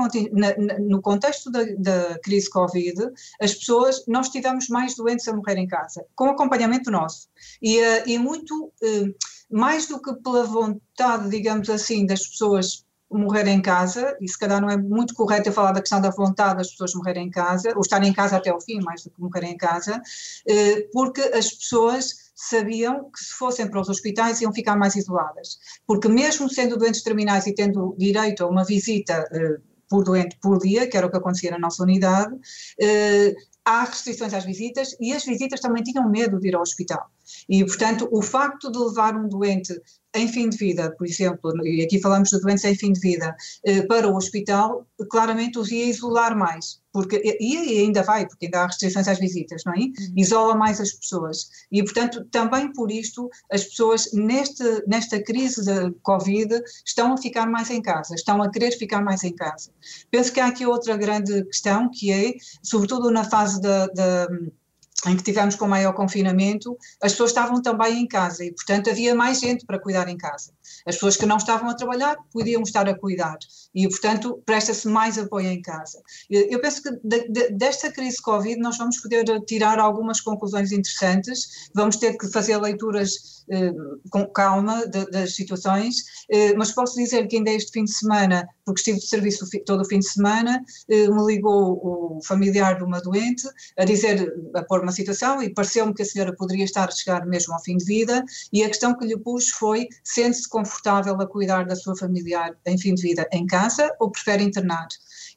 [0.81, 5.66] no contexto da, da crise Covid, as pessoas, nós tivemos mais doentes a morrer em
[5.66, 7.29] casa, com acompanhamento nosso.
[7.62, 8.72] E, eh, e muito,
[9.51, 14.61] mais do que pela vontade, digamos assim, das pessoas morrer em casa, e se calhar
[14.61, 17.73] não é muito correto eu falar da questão da vontade das pessoas morrerem em casa,
[17.75, 20.01] ou estarem em casa até ao fim, mais do que morrerem em casa,
[20.47, 25.59] eh, porque as pessoas sabiam que se fossem para os hospitais iam ficar mais isoladas.
[25.87, 30.59] Porque mesmo sendo doentes terminais e tendo direito a uma visita eh, por doente por
[30.59, 32.35] dia, que era o que acontecia na nossa unidade,
[32.81, 37.11] eh, há restrições às visitas e as visitas também tinham medo de ir ao hospital.
[37.49, 39.75] E, portanto, o facto de levar um doente
[40.14, 43.37] em fim de vida, por exemplo, e aqui falamos de doentes em fim de vida,
[43.64, 48.61] eh, para o hospital, claramente os ia isolar mais, porque, e ainda vai, porque ainda
[48.61, 49.79] há restrições às visitas, não é?
[49.79, 49.93] Uhum.
[50.17, 51.49] Isola mais as pessoas.
[51.71, 57.47] E, portanto, também por isto, as pessoas neste, nesta crise da Covid estão a ficar
[57.47, 59.71] mais em casa, estão a querer ficar mais em casa.
[60.11, 64.27] Penso que há aqui outra grande questão, que é, sobretudo na fase da, da
[65.06, 69.14] em que tivemos com maior confinamento, as pessoas estavam também em casa e, portanto, havia
[69.14, 70.52] mais gente para cuidar em casa.
[70.87, 73.38] As pessoas que não estavam a trabalhar podiam estar a cuidar
[73.74, 76.02] e, portanto, presta-se mais apoio em casa.
[76.28, 81.68] Eu penso que de, de, desta crise Covid nós vamos poder tirar algumas conclusões interessantes,
[81.74, 83.38] vamos ter que fazer leituras
[84.11, 85.96] com calma de, das situações,
[86.30, 89.82] eh, mas posso dizer que ainda este fim de semana, porque estive de serviço todo
[89.82, 94.62] o fim de semana, eh, me ligou o familiar de uma doente a dizer, a
[94.62, 97.76] pôr uma situação e pareceu-me que a senhora poderia estar a chegar mesmo ao fim
[97.76, 101.96] de vida e a questão que lhe pus foi, sente-se confortável a cuidar da sua
[101.96, 104.88] familiar em fim de vida em casa ou prefere internar?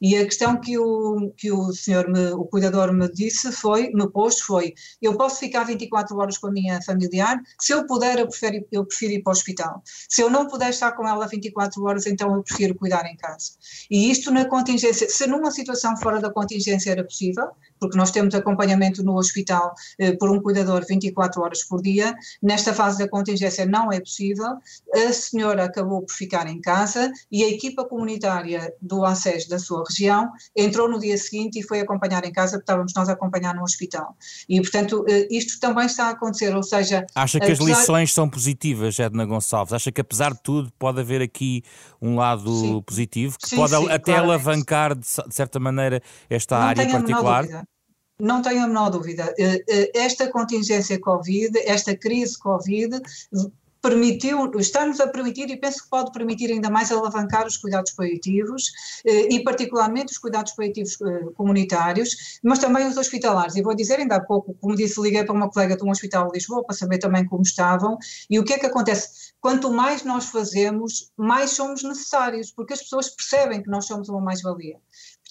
[0.01, 4.09] E a questão que o, que o senhor, me, o cuidador me disse foi, me
[4.09, 8.27] pôs foi, eu posso ficar 24 horas com a minha familiar, se eu puder eu
[8.27, 9.83] prefiro, eu prefiro ir para o hospital.
[10.09, 13.51] Se eu não puder estar com ela 24 horas, então eu prefiro cuidar em casa.
[13.89, 17.49] E isto na contingência, se numa situação fora da contingência era possível,
[17.79, 22.73] porque nós temos acompanhamento no hospital eh, por um cuidador 24 horas por dia, nesta
[22.73, 24.57] fase da contingência não é possível,
[24.93, 29.83] a senhora acabou por ficar em casa e a equipa comunitária do ACES da sua
[29.91, 33.53] região entrou no dia seguinte e foi acompanhar em casa, porque estávamos nós a acompanhar
[33.53, 34.15] no hospital.
[34.47, 37.05] E, portanto, eh, isto também está a acontecer, ou seja...
[37.13, 37.63] Acha que apesar...
[37.63, 39.73] as lições são positivas, Edna Gonçalves?
[39.73, 41.63] Acha que, apesar de tudo, pode haver aqui
[42.01, 42.81] um lado sim.
[42.81, 44.29] positivo, que sim, pode sim, até claramente.
[44.29, 47.65] alavancar, de certa maneira, esta não área particular?
[48.19, 49.33] Não tenho a menor dúvida.
[49.37, 53.01] Eh, eh, esta contingência Covid, esta crise Covid,
[53.81, 58.71] permitiu, está-nos a permitir e penso que pode permitir ainda mais alavancar os cuidados paliativos
[59.05, 63.55] eh, e particularmente os cuidados paliativos eh, comunitários, mas também os hospitalares.
[63.55, 66.27] E vou dizer ainda há pouco, como disse, liguei para uma colega de um hospital
[66.27, 67.97] de Lisboa para saber também como estavam
[68.29, 69.31] e o que é que acontece.
[69.41, 74.21] Quanto mais nós fazemos, mais somos necessários, porque as pessoas percebem que nós somos uma
[74.21, 74.77] mais-valia.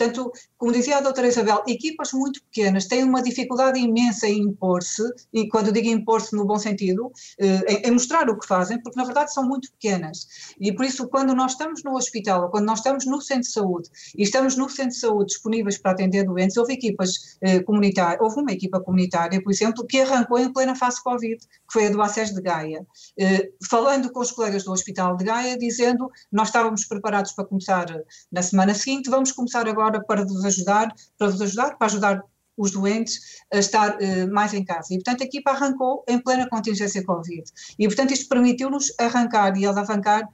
[0.01, 5.03] Portanto, como dizia a doutora Isabel, equipas muito pequenas têm uma dificuldade imensa em impor-se,
[5.31, 9.05] e quando digo impor-se no bom sentido, eh, em, mostrar o que fazem, porque na
[9.05, 10.55] verdade são muito pequenas.
[10.59, 13.53] E por isso, quando nós estamos no hospital, ou quando nós estamos no centro de
[13.53, 18.23] saúde, e estamos no centro de saúde disponíveis para atender doentes, houve equipas eh, comunitárias,
[18.23, 21.91] houve uma equipa comunitária, por exemplo, que arrancou em plena fase Covid, que foi a
[21.91, 22.87] do ACES de Gaia,
[23.19, 27.87] eh, falando com os colegas do Hospital de Gaia, dizendo, nós estávamos preparados para começar
[28.33, 32.23] na semana seguinte, vamos começar agora agora para vos ajudar, para vos ajudar, para ajudar
[32.57, 33.21] os doentes
[33.53, 34.89] a estar uh, mais em casa.
[34.93, 37.45] E, portanto, a equipa arrancou em plena contingência Covid.
[37.79, 40.29] E, portanto, isto permitiu-nos arrancar e alavancar uh,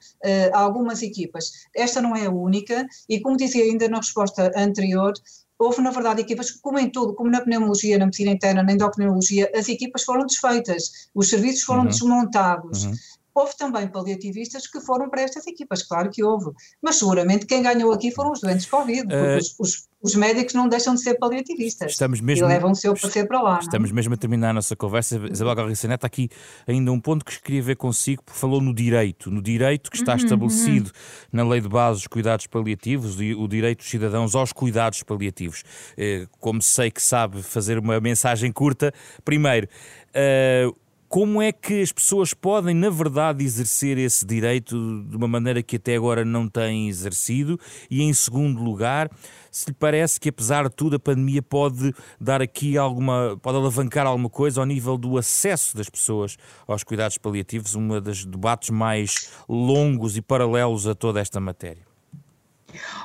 [0.52, 1.52] algumas equipas.
[1.74, 5.12] Esta não é a única, e como dizia ainda na resposta anterior,
[5.59, 8.72] houve, na verdade, equipas que, como em tudo, como na pneumologia, na medicina interna, na
[8.72, 11.88] endocrinologia, as equipas foram desfeitas, os serviços foram uhum.
[11.88, 12.84] desmontados.
[12.84, 12.94] Uhum.
[13.37, 16.53] Houve também paliativistas que foram para estas equipas, claro que houve.
[16.82, 20.55] Mas seguramente quem ganhou aqui foram os doentes Covid, porque uh, os, os, os, médicos
[20.55, 21.93] não deixam de ser paliativistas.
[21.93, 23.59] Estamos mesmo, e levam o seu parecer para lá.
[23.59, 23.95] Estamos não?
[23.95, 25.20] mesmo a terminar a nossa conversa.
[25.30, 26.30] Isabel Garriça Neto, aqui
[26.66, 30.12] ainda um ponto que queria ver consigo, porque falou no direito, no direito que está
[30.12, 31.28] uhum, estabelecido uhum.
[31.30, 35.62] na Lei de Base dos Cuidados Paliativos, o direito dos cidadãos aos cuidados paliativos.
[35.95, 38.95] Eh, como sei que sabe fazer uma mensagem curta,
[39.26, 39.68] primeiro,
[40.16, 45.62] uh, como é que as pessoas podem, na verdade, exercer esse direito de uma maneira
[45.62, 47.59] que até agora não têm exercido?
[47.90, 49.11] E, em segundo lugar,
[49.50, 54.07] se lhe parece que, apesar de tudo, a pandemia pode dar aqui alguma, pode alavancar
[54.07, 56.36] alguma coisa ao nível do acesso das pessoas
[56.66, 61.86] aos cuidados paliativos, um dos debates mais longos e paralelos a toda esta matéria?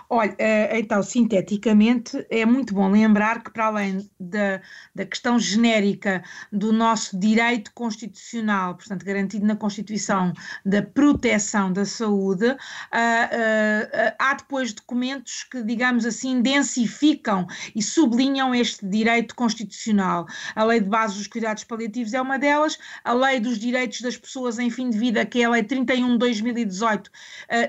[0.09, 4.61] Olha, eh, então, sinteticamente, é muito bom lembrar que, para além da,
[4.93, 10.33] da questão genérica do nosso direito constitucional, portanto, garantido na Constituição,
[10.65, 17.81] da proteção da saúde, uh, uh, uh, há depois documentos que, digamos assim, densificam e
[17.81, 20.25] sublinham este direito constitucional.
[20.55, 24.17] A Lei de Base dos Cuidados Paliativos é uma delas, a Lei dos Direitos das
[24.17, 27.11] Pessoas em Fim de Vida, que é a Lei 31 de 2018,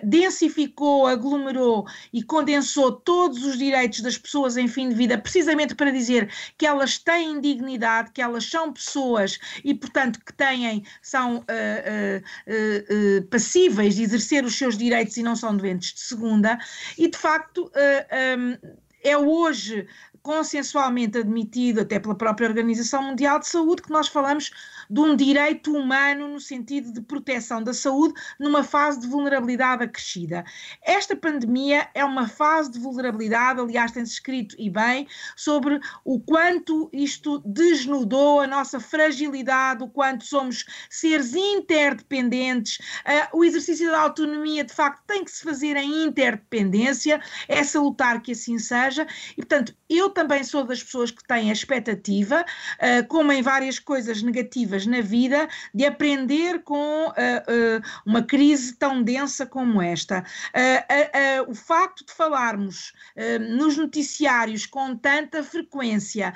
[0.03, 1.82] densificou, aglomerou
[2.13, 6.67] e condensou todos os direitos das pessoas em fim de vida, precisamente para dizer que
[6.67, 13.23] elas têm dignidade, que elas são pessoas e, portanto, que têm, são uh, uh, uh,
[13.29, 16.59] passíveis de exercer os seus direitos e não são doentes de segunda,
[16.97, 17.71] e de facto.
[18.39, 19.87] Um, é hoje
[20.23, 24.51] consensualmente admitido até pela própria Organização Mundial de Saúde que nós falamos
[24.93, 30.45] de um direito humano no sentido de proteção da saúde numa fase de vulnerabilidade acrescida.
[30.83, 36.91] Esta pandemia é uma fase de vulnerabilidade, aliás, tem-se escrito e bem sobre o quanto
[36.93, 42.77] isto desnudou a nossa fragilidade, o quanto somos seres interdependentes.
[42.77, 47.19] Uh, o exercício da autonomia, de facto, tem que se fazer em interdependência,
[47.49, 51.53] é salutar que assim seja, e portanto, eu também sou das pessoas que têm a
[51.53, 58.23] expectativa, uh, como em várias coisas negativas na vida de aprender com uh, uh, uma
[58.23, 60.25] crise tão densa como esta.
[60.55, 62.93] Uh, o facto de falarmos
[63.57, 66.33] nos noticiários com tanta frequência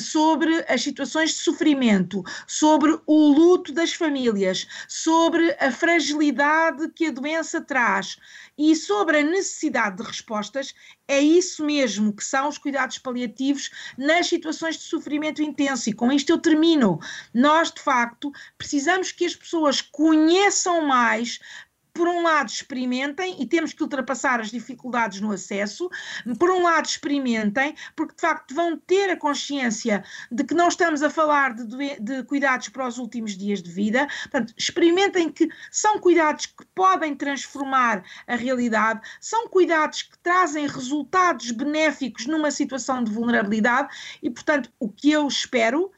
[0.00, 7.12] sobre as situações de sofrimento, sobre o luto das famílias, sobre a fragilidade que a
[7.12, 8.16] doença traz
[8.56, 10.74] e sobre a necessidade de respostas,
[11.08, 15.90] é isso mesmo que são os cuidados paliativos nas situações de sofrimento intenso.
[15.90, 16.98] E com isto eu termino.
[17.34, 21.38] Nós, de facto, precisamos que as pessoas conheçam mais
[21.94, 25.90] por um lado, experimentem e temos que ultrapassar as dificuldades no acesso.
[26.38, 31.02] Por um lado, experimentem, porque de facto vão ter a consciência de que não estamos
[31.02, 34.08] a falar de, de cuidados para os últimos dias de vida.
[34.22, 41.50] Portanto, experimentem que são cuidados que podem transformar a realidade, são cuidados que trazem resultados
[41.50, 43.88] benéficos numa situação de vulnerabilidade
[44.22, 45.92] e, portanto, o que eu espero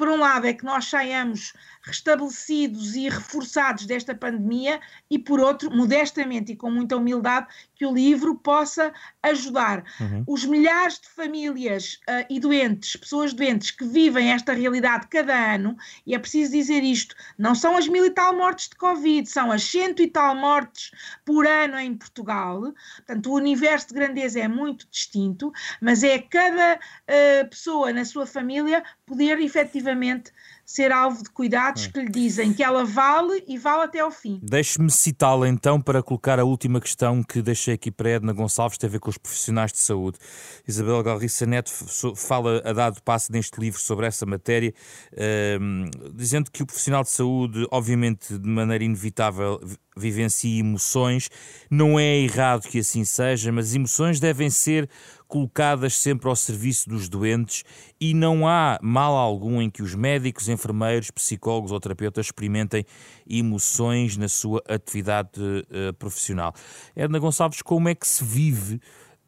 [0.00, 5.70] por um lado, é que nós saiamos restabelecidos e reforçados desta pandemia, e por outro,
[5.70, 10.24] modestamente e com muita humildade, que o livro possa ajudar uhum.
[10.26, 15.76] os milhares de famílias uh, e doentes, pessoas doentes que vivem esta realidade cada ano,
[16.06, 19.50] e é preciso dizer isto: não são as mil e tal mortes de Covid, são
[19.50, 20.90] as cento e tal mortes
[21.24, 22.72] por ano em Portugal.
[22.96, 28.26] Portanto, o universo de grandeza é muito distinto, mas é cada uh, pessoa na sua
[28.26, 30.32] família poder efetivamente
[30.70, 31.90] ser alvo de cuidados hum.
[31.92, 34.38] que lhe dizem que ela vale e vale até ao fim.
[34.40, 38.86] Deixe-me citá-la então para colocar a última questão que deixei aqui para Edna Gonçalves, tem
[38.86, 40.18] a ver com os profissionais de saúde.
[40.66, 41.72] Isabel Galriça Neto
[42.14, 44.72] fala a dado passo neste livro sobre essa matéria,
[45.12, 49.60] uh, dizendo que o profissional de saúde, obviamente de maneira inevitável,
[49.96, 51.28] vivencia emoções.
[51.70, 54.88] Não é errado que assim seja, mas emoções devem ser
[55.30, 57.62] colocadas sempre ao serviço dos doentes
[58.00, 62.84] e não há mal algum em que os médicos, enfermeiros, psicólogos ou terapeutas experimentem
[63.28, 66.52] emoções na sua atividade uh, profissional.
[66.96, 68.80] Edna Gonçalves, como é que se vive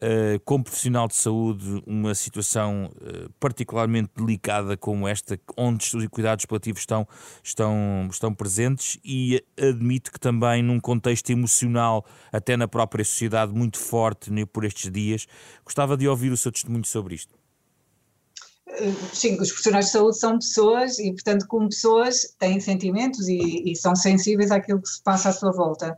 [0.03, 6.45] Uh, como profissional de saúde, uma situação uh, particularmente delicada como esta, onde os cuidados
[6.45, 7.07] paliativos estão,
[7.41, 13.79] estão, estão presentes, e admito que também num contexto emocional, até na própria sociedade, muito
[13.79, 15.29] forte né, por estes dias.
[15.65, 17.41] Gostava de ouvir o seu testemunho sobre isto.
[18.67, 23.71] Eh, sim, os profissionais de saúde são pessoas e, portanto, como pessoas, têm sentimentos e,
[23.71, 25.97] e são sensíveis àquilo que se passa à sua volta.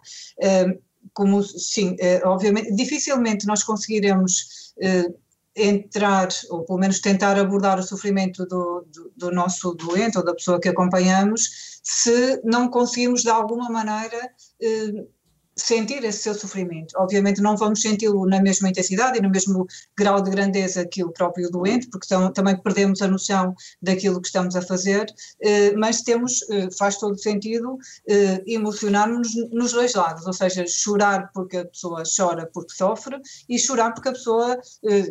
[1.14, 5.14] Como, sim, eh, obviamente, dificilmente nós conseguiremos eh,
[5.56, 10.34] entrar, ou pelo menos tentar abordar o sofrimento do, do, do, nosso doente ou da
[10.34, 15.06] pessoa que acompanhamos, se não conseguirmos de alguma maneira eh,
[15.56, 16.94] sentir esse seu sofrimento.
[16.96, 21.12] Obviamente não vamos senti-lo na mesma intensidade e no mesmo grau de grandeza que o
[21.12, 25.06] próprio doente, porque também perdemos a noção daquilo que estamos a fazer,
[25.40, 27.78] eh, mas temos, eh, faz todo sentido,
[28.08, 33.58] eh, emocionar-nos nos dois lados, ou seja, chorar porque a pessoa chora porque sofre e
[33.58, 34.58] chorar porque a pessoa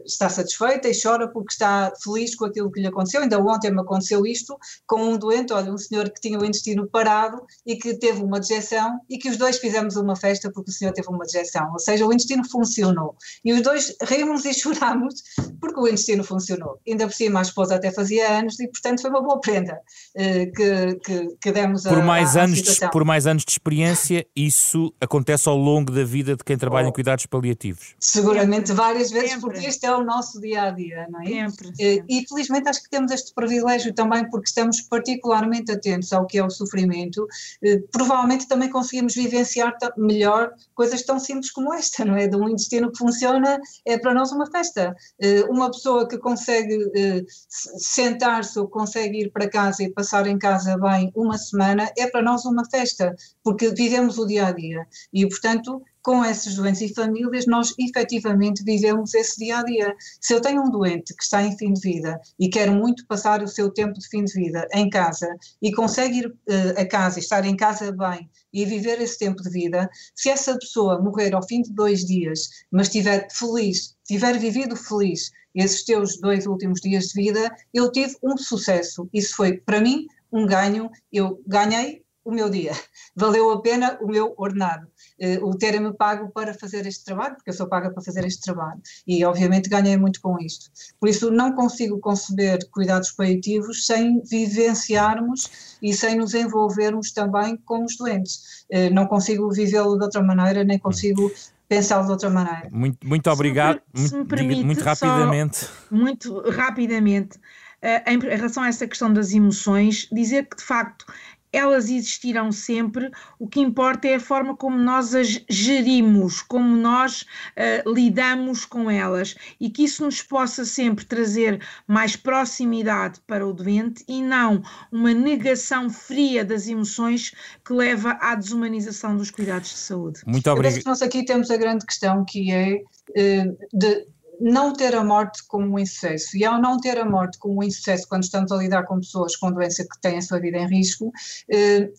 [0.05, 3.21] está satisfeita e chora porque está feliz com aquilo que lhe aconteceu.
[3.21, 6.87] Ainda ontem me aconteceu isto com um doente, olha, um senhor que tinha o intestino
[6.87, 10.71] parado e que teve uma dejeção e que os dois fizemos uma festa festa porque
[10.71, 13.15] o senhor teve uma dejeção, ou seja, o intestino funcionou.
[13.45, 15.15] E os dois rimos e chorámos
[15.61, 16.79] porque o intestino funcionou.
[16.87, 19.79] Ainda por cima a esposa até fazia anos e portanto foi uma boa prenda
[20.15, 23.51] uh, que, que, que, demos por a, mais a, anos de, Por mais anos de
[23.51, 26.89] experiência, isso acontece ao longo da vida de quem trabalha oh.
[26.89, 27.95] em cuidados paliativos?
[27.99, 28.83] Seguramente Sempre.
[28.83, 29.41] várias vezes, Sempre.
[29.41, 31.49] porque este é o nosso dia a dia, não é?
[31.49, 31.67] Sempre.
[31.67, 36.37] Uh, e felizmente acho que temos este privilégio também porque estamos particularmente atentos ao que
[36.37, 37.23] é o sofrimento.
[37.63, 42.27] Uh, provavelmente também conseguimos vivenciar melhor melhor coisas tão simples como esta, não é?
[42.27, 44.95] De um intestino que funciona é para nós uma festa.
[45.21, 50.37] Uh, uma pessoa que consegue uh, sentar-se ou consegue ir para casa e passar em
[50.37, 53.13] casa bem uma semana é para nós uma festa,
[53.43, 58.63] porque vivemos o dia a dia e, portanto, com esses doentes e famílias, nós efetivamente
[58.63, 59.95] vivemos esse dia a dia.
[60.19, 63.41] Se eu tenho um doente que está em fim de vida e quer muito passar
[63.41, 65.27] o seu tempo de fim de vida em casa
[65.61, 69.49] e consegue ir uh, a casa estar em casa bem e viver esse tempo de
[69.49, 74.75] vida, se essa pessoa morrer ao fim de dois dias, mas estiver feliz, tiver vivido
[74.75, 79.07] feliz esses teus dois últimos dias de vida, eu tive um sucesso.
[79.13, 80.89] Isso foi, para mim, um ganho.
[81.11, 82.71] Eu ganhei o meu dia,
[83.15, 84.87] valeu a pena o meu ordenado,
[85.21, 88.41] uh, o terem-me pago para fazer este trabalho, porque eu sou paga para fazer este
[88.41, 90.69] trabalho, e obviamente ganhei muito com isto.
[90.99, 97.83] Por isso não consigo conceber cuidados paliativos sem vivenciarmos e sem nos envolvermos também com
[97.83, 98.65] os doentes.
[98.71, 101.31] Uh, não consigo vivê-lo de outra maneira, nem consigo
[101.67, 102.69] pensá-lo de outra maneira.
[102.71, 105.67] Muito, muito obrigado, se me, permite, muito rapidamente.
[105.89, 111.05] Muito rapidamente, uh, em relação a essa questão das emoções, dizer que de facto
[111.53, 117.21] elas existirão sempre, o que importa é a forma como nós as gerimos, como nós
[117.21, 123.53] uh, lidamos com elas e que isso nos possa sempre trazer mais proximidade para o
[123.53, 127.33] doente e não uma negação fria das emoções
[127.63, 130.21] que leva à desumanização dos cuidados de saúde.
[130.25, 130.83] Muito obrigado.
[130.85, 134.07] Nós aqui temos a grande questão que é uh, de
[134.43, 136.35] não ter a morte como um insucesso.
[136.35, 139.37] E ao não ter a morte como um insucesso, quando estamos a lidar com pessoas
[139.37, 141.11] com doença que têm a sua vida em risco,
[141.49, 141.89] eh,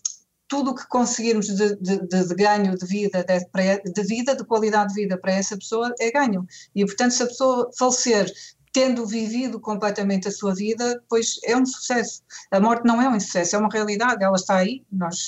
[0.47, 4.93] tudo o que conseguirmos de, de, de, ganho de vida, de, de vida, de qualidade
[4.93, 6.45] de vida para essa pessoa é ganho.
[6.75, 8.31] E, portanto, se a pessoa falecer
[8.71, 12.21] tendo vivido completamente a sua vida, pois é um sucesso.
[12.51, 15.25] A morte não é um sucesso, é uma realidade, ela está aí, nós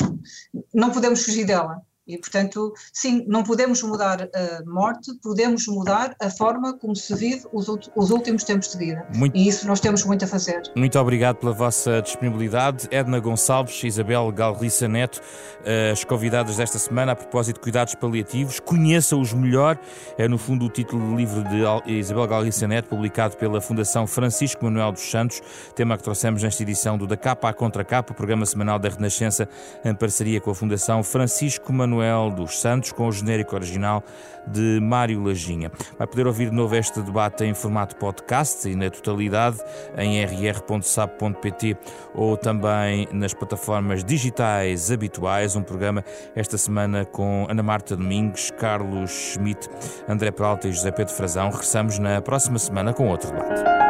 [0.72, 1.82] não podemos fugir dela.
[2.08, 7.46] E, portanto, sim, não podemos mudar a morte, podemos mudar a forma como se vive
[7.52, 9.06] os, os últimos tempos de vida.
[9.14, 10.62] Muito, e isso nós temos muito a fazer.
[10.76, 12.88] Muito obrigado pela vossa disponibilidade.
[12.92, 15.22] Edna Gonçalves, Isabel Galriça Neto,
[15.66, 18.60] eh, as convidadas desta semana a propósito de cuidados paliativos.
[18.62, 19.78] Conheça-os melhor.
[20.18, 24.64] É, no fundo, o título do livro de Isabel Galriça Neto, publicado pela Fundação Francisco
[24.64, 25.42] Manuel dos Santos,
[25.76, 28.88] tema que trouxemos nesta edição do Da Capa à Contra Capa, o programa semanal da
[28.88, 29.50] Renascença,
[29.84, 34.04] em parceria com a Fundação Francisco Manuel Manuel dos Santos, com o genérico original
[34.46, 35.72] de Mário Lajinha.
[35.98, 39.58] Vai poder ouvir de novo este debate em formato podcast e na totalidade
[39.98, 41.76] em rr.sab.pt
[42.14, 45.56] ou também nas plataformas digitais habituais.
[45.56, 46.04] Um programa
[46.36, 49.68] esta semana com Ana Marta Domingos, Carlos Schmidt,
[50.08, 51.50] André Peralta e José Pedro Frazão.
[51.50, 53.87] Regressamos na próxima semana com outro debate.